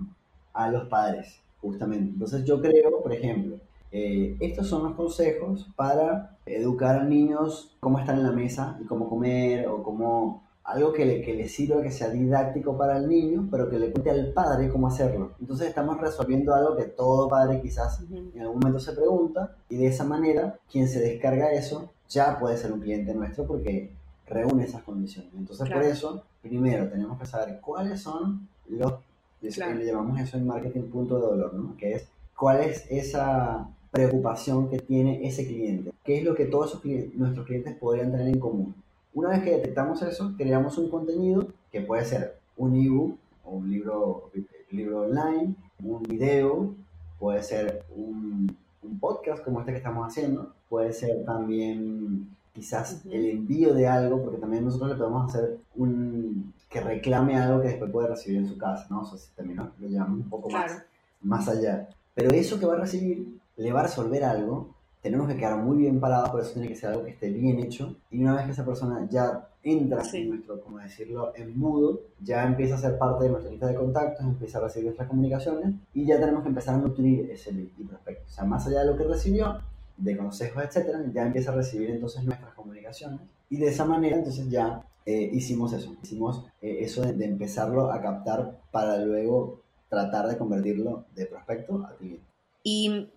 [0.52, 2.12] a los padres, justamente.
[2.12, 3.56] Entonces yo creo, por ejemplo,
[3.90, 8.86] eh, estos son los consejos para educar a niños cómo estar en la mesa y
[8.86, 13.08] cómo comer o cómo algo que le, que le sirva, que sea didáctico para el
[13.08, 15.32] niño, pero que le cuente al padre cómo hacerlo.
[15.40, 19.86] Entonces estamos resolviendo algo que todo padre quizás en algún momento se pregunta y de
[19.86, 23.92] esa manera quien se descarga eso ya puede ser un cliente nuestro porque
[24.26, 25.30] reúne esas condiciones.
[25.36, 28.94] Entonces por eso, primero tenemos que saber cuáles son los,
[29.42, 31.76] le llamamos eso en marketing punto de dolor, ¿no?
[31.76, 36.80] Que es cuál es esa preocupación que tiene ese cliente, qué es lo que todos
[37.14, 38.74] nuestros clientes podrían tener en común
[39.14, 43.70] una vez que detectamos eso, creamos un contenido que puede ser un ebook o un
[43.70, 44.30] libro,
[44.70, 46.74] libro online, un video,
[47.18, 48.56] puede ser un,
[49.00, 54.38] podcast como este que estamos haciendo, puede ser también quizás el envío de algo, porque
[54.38, 58.58] también nosotros le podemos hacer un que reclame algo que después puede recibir en su
[58.58, 59.02] casa, ¿no?
[59.02, 60.82] O sea, si también lo llevamos un poco más,
[61.22, 61.88] más allá.
[62.14, 64.73] Pero eso que va a recibir le va a resolver algo
[65.04, 67.58] tenemos que quedar muy bien parados, por eso tiene que ser algo que esté bien
[67.58, 67.94] hecho.
[68.10, 72.42] Y una vez que esa persona ya entra en nuestro, como decirlo, en mudo, ya
[72.46, 76.06] empieza a ser parte de nuestra lista de contactos, empieza a recibir nuestras comunicaciones y
[76.06, 78.24] ya tenemos que empezar a nutrir ese lead y prospecto.
[78.26, 79.60] O sea, más allá de lo que recibió,
[79.98, 84.48] de consejos, etcétera, ya empieza a recibir entonces nuestras comunicaciones y de esa manera entonces
[84.48, 90.28] ya eh, hicimos eso, hicimos eh, eso de, de, empezarlo a captar para luego tratar
[90.28, 92.24] de convertirlo de prospecto a cliente.
[92.62, 93.10] Y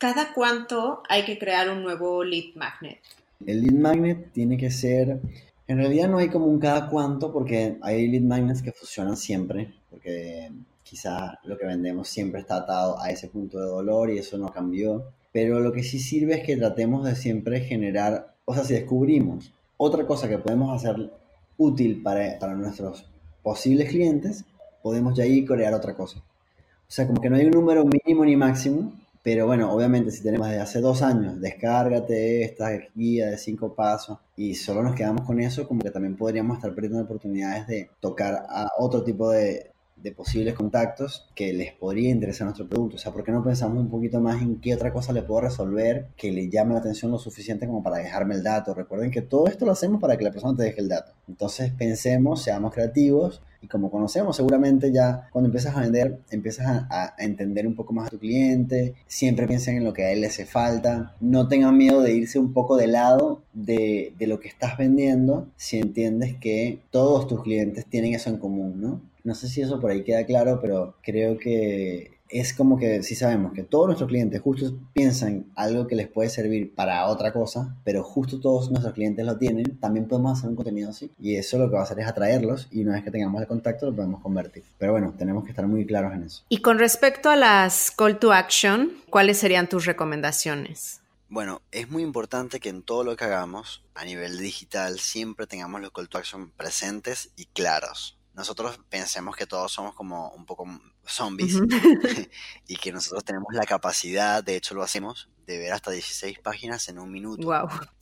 [0.00, 3.00] ¿Cada cuánto hay que crear un nuevo lead magnet?
[3.44, 5.20] El lead magnet tiene que ser,
[5.66, 9.74] En realidad no hay como un cada cuánto porque hay lead magnets que funcionan siempre,
[9.90, 10.50] porque
[10.84, 14.50] quizá lo que vendemos siempre está atado a ese punto de dolor y eso no
[14.50, 15.04] cambió.
[15.32, 19.52] Pero lo que sí sirve es que tratemos de siempre generar, o sea, si descubrimos
[19.76, 21.12] otra cosa que podemos hacer
[21.58, 23.04] útil para, nuestros
[23.42, 24.46] posibles clientes,
[24.82, 26.20] podemos ya ir crear otra cosa.
[26.20, 30.22] O sea, como que no hay un número mínimo ni máximo, pero bueno, obviamente si
[30.22, 35.26] tenemos desde hace dos años, descárgate esta guía de cinco pasos y solo nos quedamos
[35.26, 39.70] con eso, como que también podríamos estar perdiendo oportunidades de tocar a otro tipo de,
[40.02, 42.96] de posibles contactos que les podría interesar nuestro producto.
[42.96, 45.42] O sea, ¿por qué no pensamos un poquito más en qué otra cosa le puedo
[45.42, 48.74] resolver que le llame la atención lo suficiente como para dejarme el dato?
[48.74, 51.12] Recuerden que todo esto lo hacemos para que la persona te deje el dato.
[51.28, 57.14] Entonces pensemos, seamos creativos y como conocemos seguramente ya cuando empiezas a vender, empiezas a,
[57.18, 60.28] entender un poco más a tu cliente, siempre piensen en lo que a él le
[60.28, 64.48] hace falta, no tengan miedo de irse un poco de lado de, de lo que
[64.48, 69.09] estás vendiendo si entiendes que todos tus clientes tienen eso en común, ¿no?
[69.24, 73.14] No sé si eso por ahí queda claro, pero creo que es como que si
[73.14, 77.76] sabemos que todos nuestros clientes justo piensan algo que les puede servir para otra cosa,
[77.84, 81.10] pero justo todos nuestros clientes lo tienen, también podemos hacer un contenido así.
[81.18, 83.48] Y eso lo que va a hacer es atraerlos y una vez que tengamos el
[83.48, 84.62] contacto lo podemos convertir.
[84.78, 86.44] Pero bueno, tenemos que estar muy claros en eso.
[86.48, 91.00] Y con respecto a las call to action, ¿cuáles serían tus recomendaciones?
[91.28, 95.80] Bueno, es muy importante que en todo lo que hagamos a nivel digital siempre tengamos
[95.80, 100.64] los call to action presentes y claros nosotros pensemos que todos somos como un poco
[101.04, 101.60] zombies
[102.66, 106.88] y que nosotros tenemos la capacidad, de hecho lo hacemos, de ver hasta 16 páginas
[106.88, 107.48] en un minuto.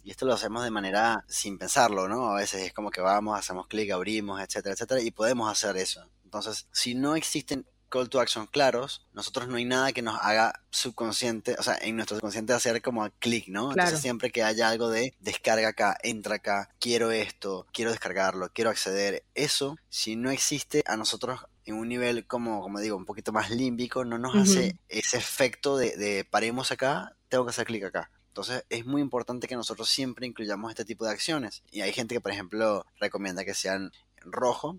[0.04, 2.30] Y esto lo hacemos de manera sin pensarlo, ¿no?
[2.30, 6.06] A veces es como que vamos, hacemos clic, abrimos, etcétera, etcétera, y podemos hacer eso.
[6.24, 10.62] Entonces, si no existen call to action claros, nosotros no hay nada que nos haga
[10.70, 13.70] subconsciente, o sea, en nuestro subconsciente hacer como clic, ¿no?
[13.70, 18.70] Entonces siempre que haya algo de descarga acá, entra acá, quiero esto, quiero descargarlo, quiero
[18.70, 23.32] acceder, eso, si no existe a nosotros en un nivel como, como digo, un poquito
[23.32, 27.84] más límbico, no nos hace ese efecto de, de paremos acá, tengo que hacer clic
[27.84, 28.10] acá.
[28.28, 31.64] Entonces es muy importante que nosotros siempre incluyamos este tipo de acciones.
[31.72, 34.78] Y hay gente que, por ejemplo, recomienda que sean rojo,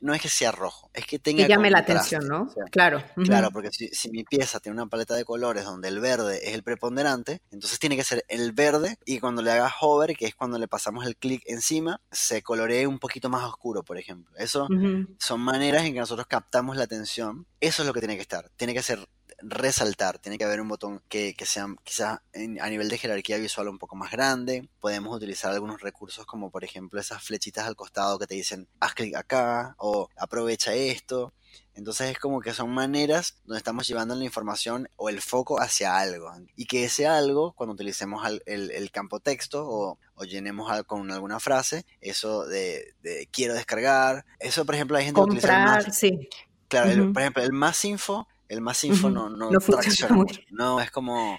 [0.00, 1.44] no es que sea rojo, es que tenga.
[1.44, 2.48] Que llame la atención, ¿no?
[2.70, 3.02] claro.
[3.24, 6.62] Claro, porque si, mi pieza tiene una paleta de colores donde el verde es el
[6.62, 10.58] preponderante, entonces tiene que ser el verde y cuando le hagas hover, que es cuando
[10.58, 14.34] le pasamos el clic encima, se coloree un poquito más oscuro, por ejemplo.
[14.36, 14.68] Eso
[15.18, 17.46] son maneras en que nosotros captamos la atención.
[17.60, 18.50] Eso es lo que tiene que estar.
[18.56, 20.18] Tiene que ser resaltar.
[20.18, 22.20] Tiene que haber un botón que, sea quizás
[22.60, 24.68] a nivel de jerarquía visual un poco más grande.
[24.80, 28.94] Podemos utilizar algunos recursos como por ejemplo esas flechitas al costado que te dicen haz
[28.94, 31.32] clic acá o aprovecha esto.
[31.74, 35.98] Entonces es como que son maneras donde estamos llevando la información o el foco hacia
[35.98, 36.30] algo.
[36.54, 42.46] Y que ese algo, cuando utilicemos el, campo texto o, llenemos con alguna frase, eso
[42.46, 42.94] de,
[43.30, 45.96] quiero descargar, eso por ejemplo hay gente que utiliza más.
[45.96, 46.28] Sí.
[46.68, 51.38] Claro, por ejemplo, el más info el más info no, no, no es como,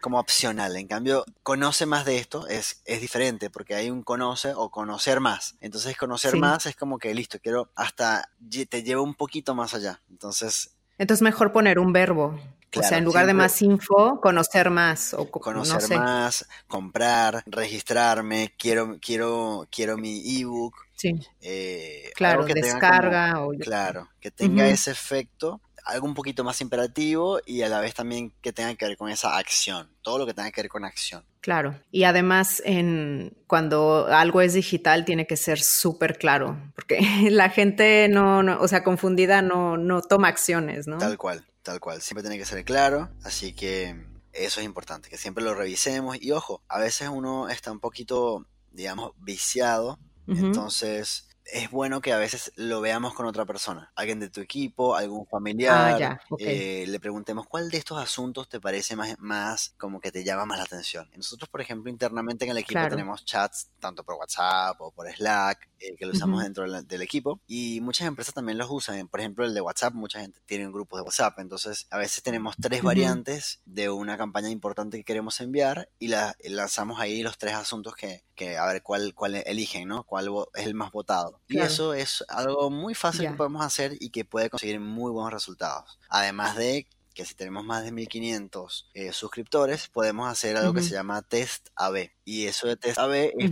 [0.00, 0.76] como opcional.
[0.76, 5.20] En cambio, conoce más de esto es, es diferente porque hay un conoce o conocer
[5.20, 5.56] más.
[5.60, 8.30] Entonces, conocer más es como que listo, quiero hasta
[8.68, 10.00] te llevo un poquito más allá.
[10.10, 12.38] Entonces, entonces mejor poner un verbo.
[12.76, 15.14] o sea, en lugar de más info, conocer más.
[15.14, 20.74] O, conocer más, comprar, registrarme, quiero, quiero, quiero mi ebook.
[20.96, 21.14] Sí.
[21.40, 23.44] Eh, claro, descarga.
[23.44, 23.52] o...
[23.52, 28.32] Claro, que tenga ese efecto algo un poquito más imperativo y a la vez también
[28.42, 31.24] que tenga que ver con esa acción, todo lo que tenga que ver con acción.
[31.40, 37.48] Claro, y además en, cuando algo es digital tiene que ser súper claro, porque la
[37.48, 40.98] gente no, o sea, confundida no, no toma acciones, ¿no?
[40.98, 43.96] Tal cual, tal cual, siempre tiene que ser claro, así que
[44.34, 46.20] eso es importante, que siempre lo revisemos.
[46.20, 52.18] Y ojo, a veces uno está un poquito, digamos, viciado, entonces es bueno que a
[52.18, 57.00] veces lo veamos con otra persona, alguien de tu equipo, algún familiar, ah, eh, le
[57.00, 60.64] preguntemos cuál de estos asuntos te parece más, más como que te llama más la
[60.64, 61.08] atención.
[61.16, 65.68] Nosotros, por ejemplo, internamente en el equipo tenemos chats tanto por WhatsApp o por Slack,
[65.80, 69.08] eh, que lo usamos dentro del, equipo, y muchas empresas también los usan.
[69.08, 72.22] Por ejemplo, el de WhatsApp, mucha gente tiene un grupo de WhatsApp, entonces a veces
[72.22, 77.38] tenemos tres variantes de una campaña importante que queremos enviar y la, lanzamos ahí los
[77.38, 80.04] tres asuntos que, que a ver cuál, cuál eligen, ¿no?
[80.04, 81.37] Cuál es el más votado.
[81.46, 85.32] Y eso es algo muy fácil que podemos hacer y que puede conseguir muy buenos
[85.32, 85.98] resultados.
[86.08, 90.94] Además de que si tenemos más de 1500 eh, suscriptores, podemos hacer algo que se
[90.94, 92.10] llama test AB.
[92.24, 93.50] Y eso de test AB es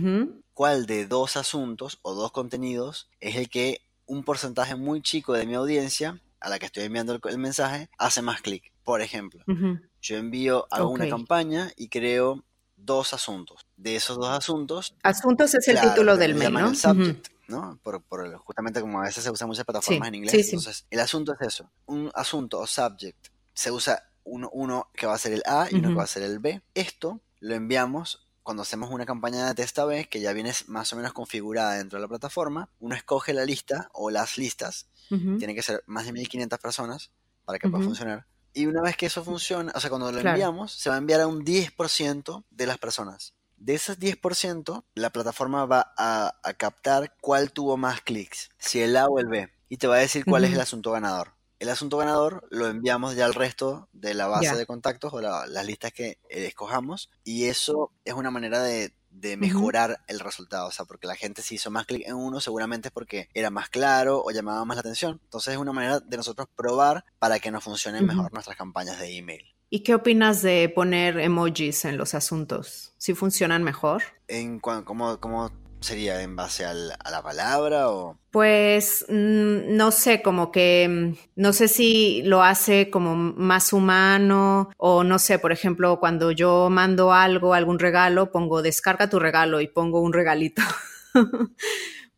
[0.53, 5.45] cuál de dos asuntos o dos contenidos es el que un porcentaje muy chico de
[5.45, 8.71] mi audiencia a la que estoy enviando el, mensaje hace más clic.
[8.83, 9.43] Por ejemplo,
[10.01, 12.45] yo envío, hago una campaña y creo
[12.77, 13.65] dos asuntos.
[13.75, 14.95] De esos dos asuntos...
[15.03, 16.69] Asuntos es el título del mail, ¿no?
[16.69, 17.79] El subject, ¿no?
[17.83, 18.01] Por,
[18.39, 20.33] justamente como a veces se usan muchas plataformas en inglés.
[20.33, 21.69] Entonces, el asunto es eso.
[21.85, 25.75] Un asunto o subject se usa uno, uno que va a ser el A y
[25.75, 26.61] uno que va a ser el B.
[26.73, 30.95] Esto lo enviamos cuando hacemos una campaña de test B, que ya viene más o
[30.95, 35.61] menos configurada dentro de la plataforma, uno escoge la lista o las listas, tiene que
[35.61, 37.11] ser más de 1500 personas
[37.43, 38.25] para que pueda funcionar.
[38.53, 41.19] Y una vez que eso funciona, o sea, cuando lo enviamos, se va a enviar
[41.19, 43.33] a un 10% de las personas.
[43.57, 49.07] De esos 10%, la plataforma va a, captar cuál tuvo más clics, si el A
[49.07, 51.33] o el B, y te va a decir cuál es el asunto ganador.
[51.59, 55.65] El asunto ganador lo enviamos ya al resto de la base de contactos o las
[55.65, 58.93] listas que eh, escojamos y eso es una manera de,
[59.37, 62.89] mejorar el resultado, o sea, porque la gente si hizo más clic en uno seguramente
[62.89, 65.19] es porque era más claro o llamaba más la atención.
[65.23, 69.17] Entonces es una manera de nosotros probar para que nos funcionen mejor nuestras campañas de
[69.17, 69.56] email.
[69.69, 72.93] ¿Y qué opinas de poner emojis en los asuntos?
[72.97, 74.03] ¿Si funcionan mejor?
[74.29, 75.51] En ¿cómo, cómo
[75.81, 78.17] sería en base a la palabra o...?
[78.31, 84.69] Pues mm, no sé, como que mm, no sé si lo hace como más humano
[84.77, 89.59] o no sé, por ejemplo, cuando yo mando algo, algún regalo, pongo descarga tu regalo
[89.59, 90.61] y pongo un regalito.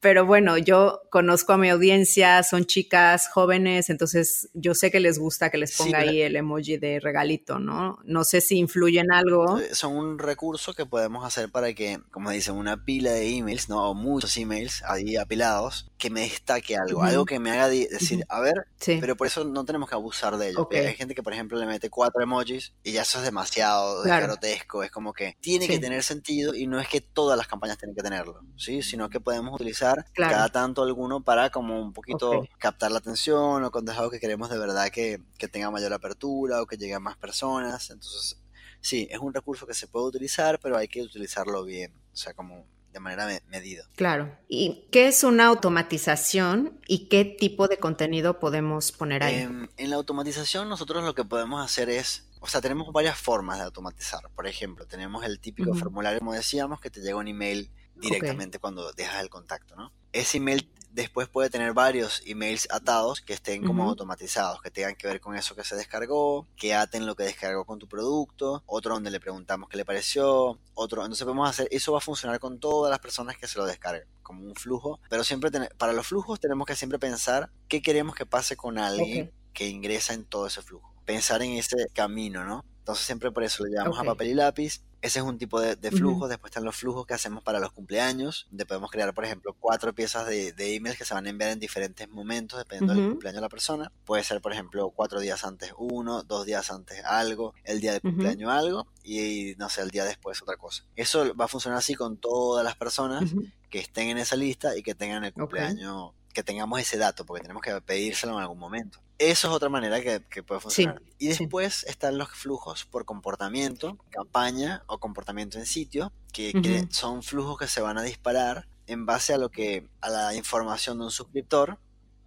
[0.01, 5.19] Pero bueno, yo conozco a mi audiencia, son chicas jóvenes, entonces yo sé que les
[5.19, 7.99] gusta que les ponga ahí el emoji de regalito, ¿no?
[8.05, 9.59] No sé si influye en algo.
[9.59, 13.67] Eh, son un recurso que podemos hacer para que, como dicen, una pila de emails,
[13.67, 13.89] ¿no?
[13.89, 18.39] O muchos emails ahí apilados, que me destaque algo, algo que me haga decir, a
[18.39, 20.69] ver, pero por eso no tenemos que abusar de ello.
[20.71, 24.81] Hay gente que, por ejemplo, le mete cuatro emojis y ya eso es demasiado grotesco,
[24.83, 27.95] es como que tiene que tener sentido y no es que todas las campañas tienen
[27.95, 28.81] que tenerlo, ¿sí?
[28.81, 33.71] Sino que podemos utilizar cada tanto alguno para como un poquito captar la atención o
[33.71, 35.21] con algo que queremos de verdad que,
[35.52, 37.89] tenga mayor apertura o que llegue a más personas.
[37.89, 38.39] Entonces,
[38.82, 42.34] sí, es un recurso que se puede utilizar, pero hay que utilizarlo bien, o sea,
[42.34, 43.88] como de manera medida.
[43.95, 44.36] Claro.
[44.47, 49.36] ¿Y qué es una automatización y qué tipo de contenido podemos poner ahí?
[49.36, 53.58] Em, en la automatización nosotros lo que podemos hacer es o sea, tenemos varias formas
[53.58, 54.21] de automatizar.
[54.34, 58.91] Por ejemplo, tenemos el típico formulario, como decíamos, que te llega un email directamente cuando
[58.93, 59.91] dejas el contacto, ¿no?
[60.12, 65.07] Ese email después puede tener varios emails atados que estén como automatizados, que tengan que
[65.07, 68.95] ver con eso que se descargó, que aten lo que descargó con tu producto, otro
[68.95, 72.59] donde le preguntamos qué le pareció, otro, entonces podemos hacer, eso va a funcionar con
[72.59, 76.39] todas las personas que se lo descarguen, como un flujo, pero siempre para los flujos
[76.39, 80.62] tenemos que siempre pensar qué queremos que pase con alguien que ingresa en todo ese
[80.62, 82.65] flujo, pensar en ese camino, ¿no?
[82.79, 85.75] Entonces siempre por eso lo llevamos a papel y lápiz ese es un tipo de,
[85.91, 86.27] flujo.
[86.27, 89.93] Después están los flujos que hacemos para los cumpleaños, donde podemos crear, por ejemplo, cuatro
[89.93, 93.38] piezas de, de emails que se van a enviar en diferentes momentos, dependiendo del cumpleaños
[93.38, 93.91] de la persona.
[94.05, 98.01] Puede ser, por ejemplo, cuatro días antes uno, dos días antes algo, el día de
[98.01, 100.83] cumpleaños algo y, no sé, el día después otra cosa.
[100.95, 103.31] Eso va a funcionar así con todas las personas
[103.69, 107.41] que estén en esa lista y que tengan el cumpleaños que tengamos ese dato, porque
[107.41, 108.99] tenemos que pedírselo en algún momento.
[109.19, 111.01] Eso es otra manera que, puede funcionar.
[111.17, 117.60] y después están los flujos por comportamiento, campaña o comportamiento en sitio, que, son flujos
[117.60, 121.12] que se van a disparar en base a lo que a la información de un
[121.12, 121.77] suscriptor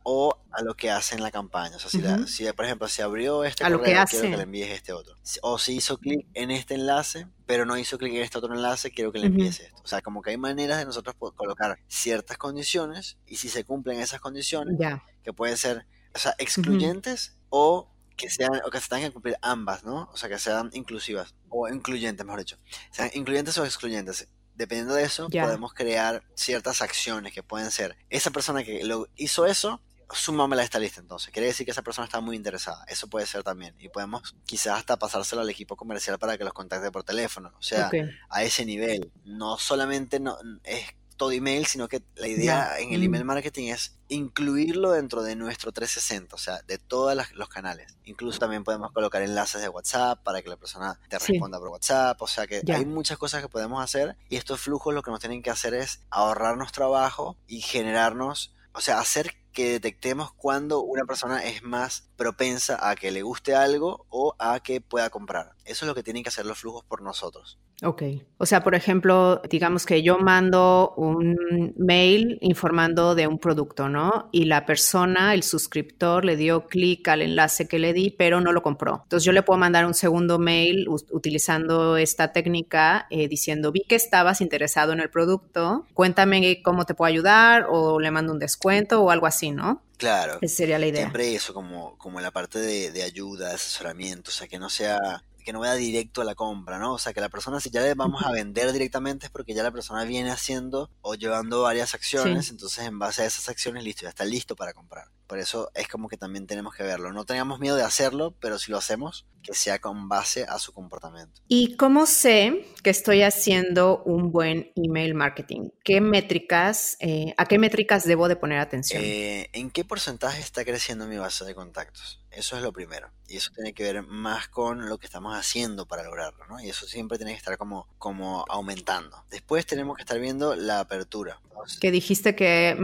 [0.05, 1.77] o a lo que hace en la campaña.
[1.77, 5.17] O sea, si, por ejemplo, si abrió este correo, quiero que le envíes este otro.
[5.43, 8.91] O si hizo clic en este enlace, pero no hizo clic en este otro enlace,
[8.91, 9.81] quiero que le envíes esto.
[9.83, 14.01] O sea, como que hay maneras de nosotros colocar ciertas condiciones y si se cumplen
[14.01, 14.77] esas condiciones,
[15.23, 19.37] que pueden ser, o sea, excluyentes o que sean o que se tengan que cumplir
[19.43, 20.11] ambas, ¿no?
[20.13, 22.59] O sea, que sean inclusivas o incluyentes, mejor dicho.
[22.91, 28.31] Sean incluyentes o excluyentes dependiendo de eso, podemos crear ciertas acciones que pueden ser esa
[28.31, 29.81] persona que lo hizo eso
[30.15, 31.31] sumámela a esta lista entonces.
[31.33, 32.85] Quiere decir que esa persona está muy interesada.
[32.89, 33.75] Eso puede ser también.
[33.79, 37.53] Y podemos quizás hasta pasárselo al equipo comercial para que los contacte por teléfono.
[37.59, 37.91] O sea,
[38.29, 39.11] a ese nivel.
[39.25, 40.87] No solamente no, es
[41.23, 43.05] todo email, sino que la idea en el mm.
[43.05, 47.95] email marketing es incluirlo dentro de nuestro 360, o sea, de todos los canales.
[48.03, 52.21] Incluso también podemos colocar enlaces de WhatsApp para que la persona te responda por WhatsApp,
[52.21, 55.21] o sea que hay muchas cosas que podemos hacer y estos flujos lo que nos
[55.21, 61.05] tienen que hacer es ahorrarnos trabajo y generarnos, o sea, hacer que detectemos cuando una
[61.05, 65.53] persona es más propensa a que le guste algo o a que pueda comprar.
[65.65, 67.61] Eso es lo que tienen que hacer los flujos por nosotros.
[67.83, 68.03] Ok.
[68.39, 74.29] O sea, por ejemplo, digamos que yo mando un mail informando de un producto, ¿no?
[74.33, 78.53] Y la persona, el suscriptor, le dio clic al enlace que le di, pero no
[78.53, 79.01] lo compró.
[79.05, 83.97] Entonces yo le puedo mandar un segundo mail utilizando esta técnica eh, diciendo, vi que
[83.97, 89.03] estabas interesado en el producto, cuéntame cómo te puedo ayudar o le mando un descuento
[89.03, 89.83] o algo así, ¿no?
[89.99, 90.39] Claro.
[90.41, 91.03] Esa sería la idea.
[91.03, 95.23] Siempre eso, como, como la parte de, de ayuda, asesoramiento, o sea, que no sea
[95.43, 96.95] que no vaya directo a la compra, ¿no?
[96.95, 99.63] O sea, que la persona si ya le vamos a vender directamente es porque ya
[99.63, 104.03] la persona viene haciendo o llevando varias acciones, entonces en base a esas acciones, listo,
[104.03, 105.09] ya está listo para comprar.
[105.33, 107.11] Por eso es como que también tenemos que verlo.
[107.11, 110.75] No tengamos miedo de hacerlo, pero si lo hacemos, que sea con base a su
[110.75, 111.41] comportamiento.
[111.49, 115.71] ¿Y cómo sé que estoy haciendo un buen email marketing?
[115.85, 119.03] ¿Qué métricas, eh, a qué métricas debo de poner atención?
[119.03, 122.21] Eh, ¿En qué porcentaje está creciendo mi base de contactos?
[122.31, 123.11] Eso es lo primero.
[123.27, 126.61] Y eso tiene que ver más con lo que estamos haciendo para lograrlo, ¿no?
[126.61, 129.25] Y eso siempre tiene que estar como, como aumentando.
[129.31, 131.41] Después tenemos que estar viendo la apertura.
[131.81, 132.77] Que dijiste que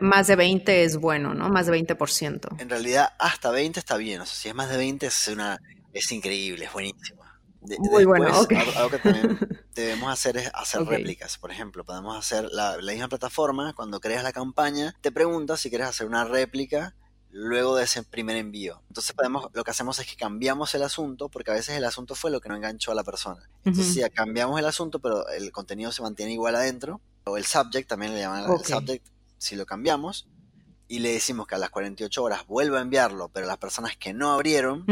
[0.00, 1.48] más de 20 es bueno, ¿no?
[1.48, 1.89] Más de 20%.
[2.58, 4.20] En realidad, hasta 20 está bien.
[4.20, 5.60] O sea, si es más de 20 es una
[5.92, 7.20] es increíble, es buenísimo.
[7.78, 8.46] Muy bueno, algo,
[8.90, 9.38] que también
[9.74, 11.36] debemos hacer es hacer réplicas.
[11.36, 15.88] Por ejemplo, podemos hacer la, misma plataforma, cuando creas la campaña, te preguntas si quieres
[15.88, 16.94] hacer una réplica
[17.32, 18.82] luego de ese primer envío.
[18.88, 22.14] Entonces podemos, lo que hacemos es que cambiamos el asunto, porque a veces el asunto
[22.14, 23.48] fue lo que no enganchó a la persona.
[23.64, 27.88] Entonces si cambiamos el asunto, pero el contenido se mantiene igual adentro, o el subject,
[27.88, 30.26] también le llaman el subject, si lo cambiamos,
[30.90, 34.12] y le decimos que a las 48 horas vuelva a enviarlo, pero las personas que
[34.12, 34.84] no abrieron,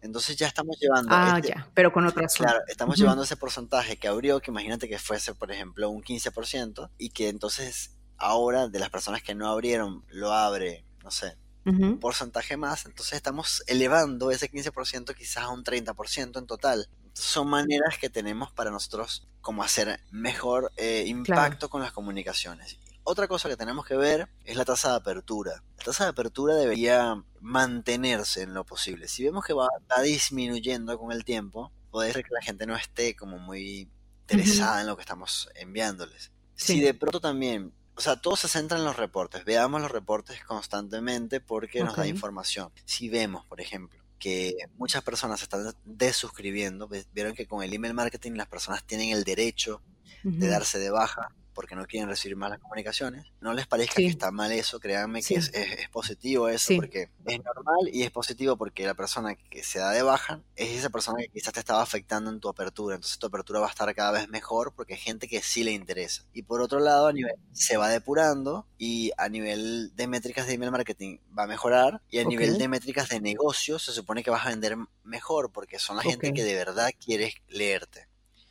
[0.00, 1.10] entonces ya estamos llevando.
[1.14, 2.34] Ah, este ya, pero con otras.
[2.34, 6.90] Claro, estamos llevando ese porcentaje que abrió, que imagínate que fuese, por ejemplo, un 15%,
[6.98, 12.00] y que entonces ahora de las personas que no abrieron lo abre, no sé, un
[12.00, 16.88] porcentaje más, entonces estamos elevando ese 15% quizás a un 30% en total.
[17.12, 22.78] Son maneras que tenemos para nosotros como hacer mejor eh, impacto con las comunicaciones.
[23.10, 25.62] Otra cosa que tenemos que ver es la tasa de apertura.
[25.78, 29.08] La tasa de apertura debería mantenerse en lo posible.
[29.08, 29.66] Si vemos que va,
[30.02, 33.88] disminuyendo con el tiempo, puede ser que la gente no esté como muy
[34.20, 36.32] interesada en lo que estamos enviándoles.
[36.54, 39.42] Si de pronto también, o sea, todo se centra en los reportes.
[39.46, 42.70] Veamos los reportes constantemente porque nos da información.
[42.84, 47.94] Si vemos, por ejemplo, que muchas personas se están desuscribiendo, vieron que con el email
[47.94, 49.80] marketing las personas tienen el derecho
[50.24, 53.26] de darse de baja porque no quieren recibir malas comunicaciones.
[53.40, 55.50] No les parezca que está mal eso, créanme que es,
[55.90, 60.02] positivo eso, porque es normal y es positivo porque la persona que se da de
[60.02, 62.94] baja es esa persona que quizás te estaba afectando en tu apertura.
[62.94, 65.72] Entonces tu apertura va a estar cada vez mejor porque hay gente que sí le
[65.72, 66.22] interesa.
[66.32, 70.52] Y por otro lado, a nivel, se va depurando y a nivel de métricas de
[70.52, 74.30] email marketing va a mejorar y a nivel de métricas de negocio se supone que
[74.30, 78.06] vas a vender mejor porque son la gente que de verdad quiere leerte.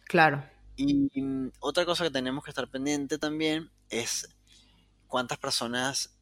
[0.10, 0.44] Claro.
[0.78, 4.30] Y mm, otra cosa que tenemos que estar pendiente también es
[5.08, 6.16] cuántas personas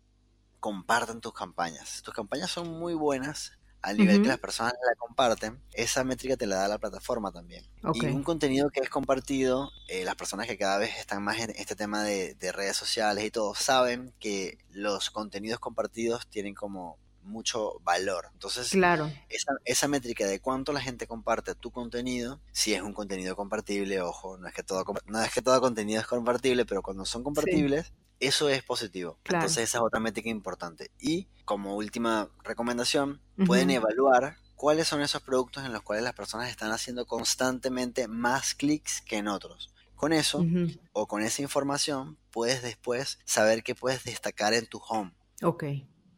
[0.60, 2.02] comparten tus campañas.
[2.02, 3.52] Tus campañas son muy buenas
[3.82, 5.62] al nivel que las personas la comparten.
[5.74, 7.64] Esa métrica te la da la plataforma también.
[7.94, 11.52] Y un contenido que es compartido, eh, las personas que cada vez están más en
[11.52, 16.98] este tema de, de redes sociales y todo, saben que los contenidos compartidos tienen como
[17.26, 18.30] mucho valor.
[18.34, 19.12] Entonces, claro.
[19.30, 24.02] esa, esa, métrica de cuánto la gente comparte tu contenido, si es un contenido compartible,
[24.02, 27.24] ojo, no es que todo, no es que todo contenido es compartible, pero cuando son
[27.24, 29.18] compartibles, eso es positivo.
[29.26, 30.92] Entonces, esa es otra métrica importante.
[31.00, 36.50] Y como última recomendación, pueden evaluar cuáles son esos productos en los cuales las personas
[36.50, 39.72] están haciendo constantemente más clics que en otros.
[39.96, 40.46] Con eso
[40.92, 45.14] o con esa información puedes después saber qué puedes destacar en tu home.
[45.42, 45.64] Ok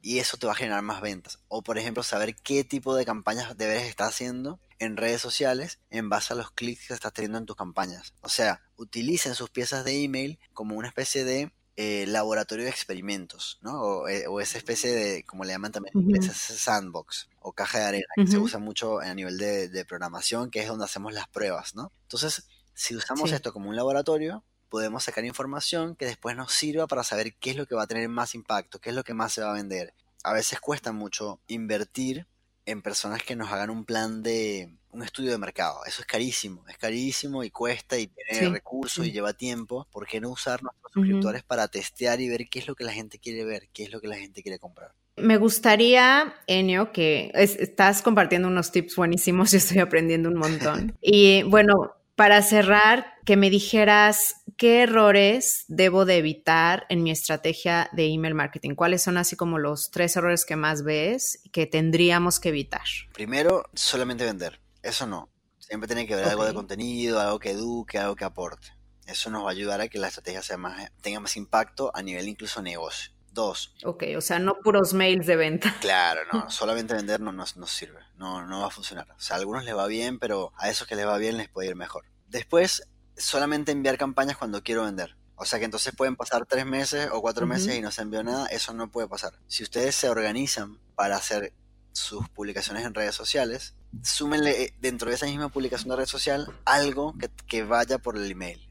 [0.01, 1.39] y eso te va a generar más ventas.
[1.47, 6.09] O por ejemplo, saber qué tipo de campañas deberes estar haciendo en redes sociales en
[6.09, 8.13] base a los clics que estás teniendo en tus campañas.
[8.21, 13.59] O sea, utilicen sus piezas de email como una especie de eh, laboratorio de experimentos,
[13.61, 14.07] ¿no?
[14.07, 18.07] Eh, o, esa especie de, como le llaman también inglés, sandbox o caja de arena,
[18.15, 21.91] que se usa mucho a nivel de, programación, que es donde hacemos las pruebas, ¿no?
[22.01, 27.03] Entonces, si usamos esto como un laboratorio, podemos sacar información que después nos sirva para
[27.03, 29.33] saber qué es lo que va a tener más impacto, qué es lo que más
[29.33, 29.93] se va a vender.
[30.23, 32.27] A veces cuesta mucho invertir
[32.65, 35.79] en personas que nos hagan un plan de un estudio de mercado.
[35.85, 39.87] Eso es carísimo, es carísimo y cuesta y tiene recursos y lleva tiempo.
[39.91, 42.91] ¿Por qué no usar nuestros suscriptores para testear y ver qué es lo que la
[42.91, 44.91] gente quiere ver, qué es lo que la gente quiere comprar?
[45.15, 50.97] Me gustaría, Enio, que estás compartiendo unos tips buenísimos, y estoy aprendiendo un montón.
[51.01, 57.91] y bueno, para cerrar, que me dijeras qué errores debo de evitar en mi estrategia
[57.93, 58.73] de email marketing.
[58.73, 62.81] ¿Cuáles son así como los tres errores que más ves que tendríamos que evitar?
[63.13, 64.59] Primero, solamente vender.
[64.81, 65.29] Eso no.
[65.59, 68.69] Siempre tiene que haber algo de contenido, algo que eduque, algo que aporte.
[69.05, 72.01] Eso nos va a ayudar a que la estrategia sea más, tenga más impacto a
[72.01, 73.11] nivel incluso negocio.
[73.37, 73.71] Dos.
[73.83, 75.75] Ok, o sea, no puros mails de venta.
[75.79, 79.07] Claro, no, solamente vender no nos, sirve, no, no va a funcionar.
[79.11, 81.47] O sea, a algunos les va bien, pero a esos que les va bien les
[81.47, 82.05] puede ir mejor.
[82.27, 85.15] Después, solamente enviar campañas cuando quiero vender.
[85.35, 88.23] O sea que entonces pueden pasar tres meses o cuatro meses y no se envió
[88.23, 89.33] nada, eso no puede pasar.
[89.45, 91.53] Si ustedes se organizan para hacer
[91.91, 96.51] sus publicaciones en redes sociales, súmenle eh, dentro de esa misma publicación de red social
[96.65, 97.13] algo
[97.47, 98.66] que, vaya por el email.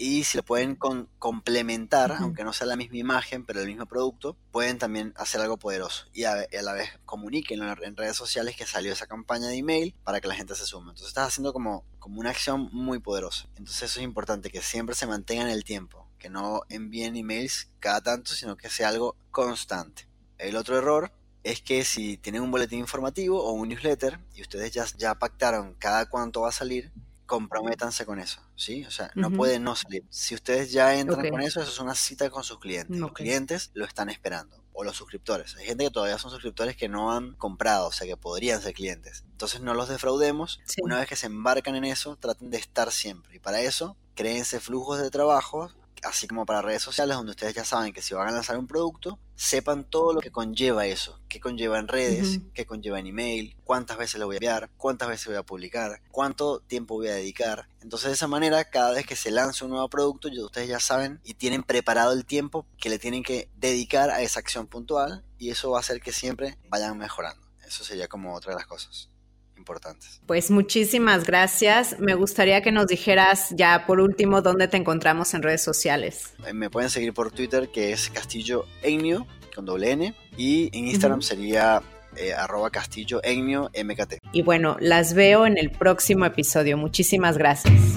[0.00, 0.76] Y si lo pueden
[1.18, 5.58] complementar, aunque no sea la misma imagen, pero el mismo producto, pueden también hacer algo
[5.58, 6.06] poderoso.
[6.14, 10.22] Y a, la vez comuniquen en redes sociales que salió esa campaña de email para
[10.22, 10.88] que la gente se sume.
[10.88, 13.46] Entonces estás haciendo como, como una acción muy poderosa.
[13.58, 16.08] Entonces eso es importante, que siempre se mantenga en el tiempo.
[16.18, 20.08] Que no envíen emails cada tanto, sino que sea algo constante.
[20.38, 21.12] El otro error
[21.44, 25.74] es que si tienen un boletín informativo o un newsletter y ustedes ya, ya pactaron
[25.74, 26.90] cada cuánto va a salir,
[27.30, 28.84] comprométanse con eso, ¿sí?
[28.86, 30.02] O sea, no pueden no salir.
[30.10, 32.98] Si ustedes ya entran con eso, eso es una cita con sus clientes.
[32.98, 34.64] Los clientes lo están esperando.
[34.72, 35.54] O los suscriptores.
[35.54, 38.74] Hay gente que todavía son suscriptores que no han comprado, o sea, que podrían ser
[38.74, 39.22] clientes.
[39.30, 40.58] Entonces no los defraudemos.
[40.82, 43.36] Una vez que se embarcan en eso, traten de estar siempre.
[43.36, 45.70] Y para eso, créense flujos de trabajo
[46.02, 48.66] así como para redes sociales, donde ustedes ya saben que si van a lanzar un
[48.66, 53.56] producto, sepan todo lo que conlleva eso, qué conlleva en redes, qué conlleva en email,
[53.64, 57.14] cuántas veces lo voy a enviar, cuántas veces voy a publicar, cuánto tiempo voy a
[57.14, 57.68] dedicar.
[57.80, 61.20] Entonces de esa manera, cada vez que se lanza un nuevo producto, ustedes ya saben
[61.24, 65.50] y tienen preparado el tiempo que le tienen que dedicar a esa acción puntual y
[65.50, 67.46] eso va a hacer que siempre vayan mejorando.
[67.66, 69.09] Eso sería como otra de las cosas
[69.60, 70.20] importantes.
[70.26, 71.98] Pues muchísimas gracias.
[72.00, 76.34] Me gustaría que nos dijeras ya por último dónde te encontramos en redes sociales.
[76.46, 80.88] Eh, me pueden seguir por Twitter que es Castillo Egnio con doble N y en
[80.88, 81.82] Instagram sería
[82.16, 84.14] eh, arroba Castillo MKT.
[84.32, 86.76] Y bueno, las veo en el próximo episodio.
[86.76, 87.96] Muchísimas gracias.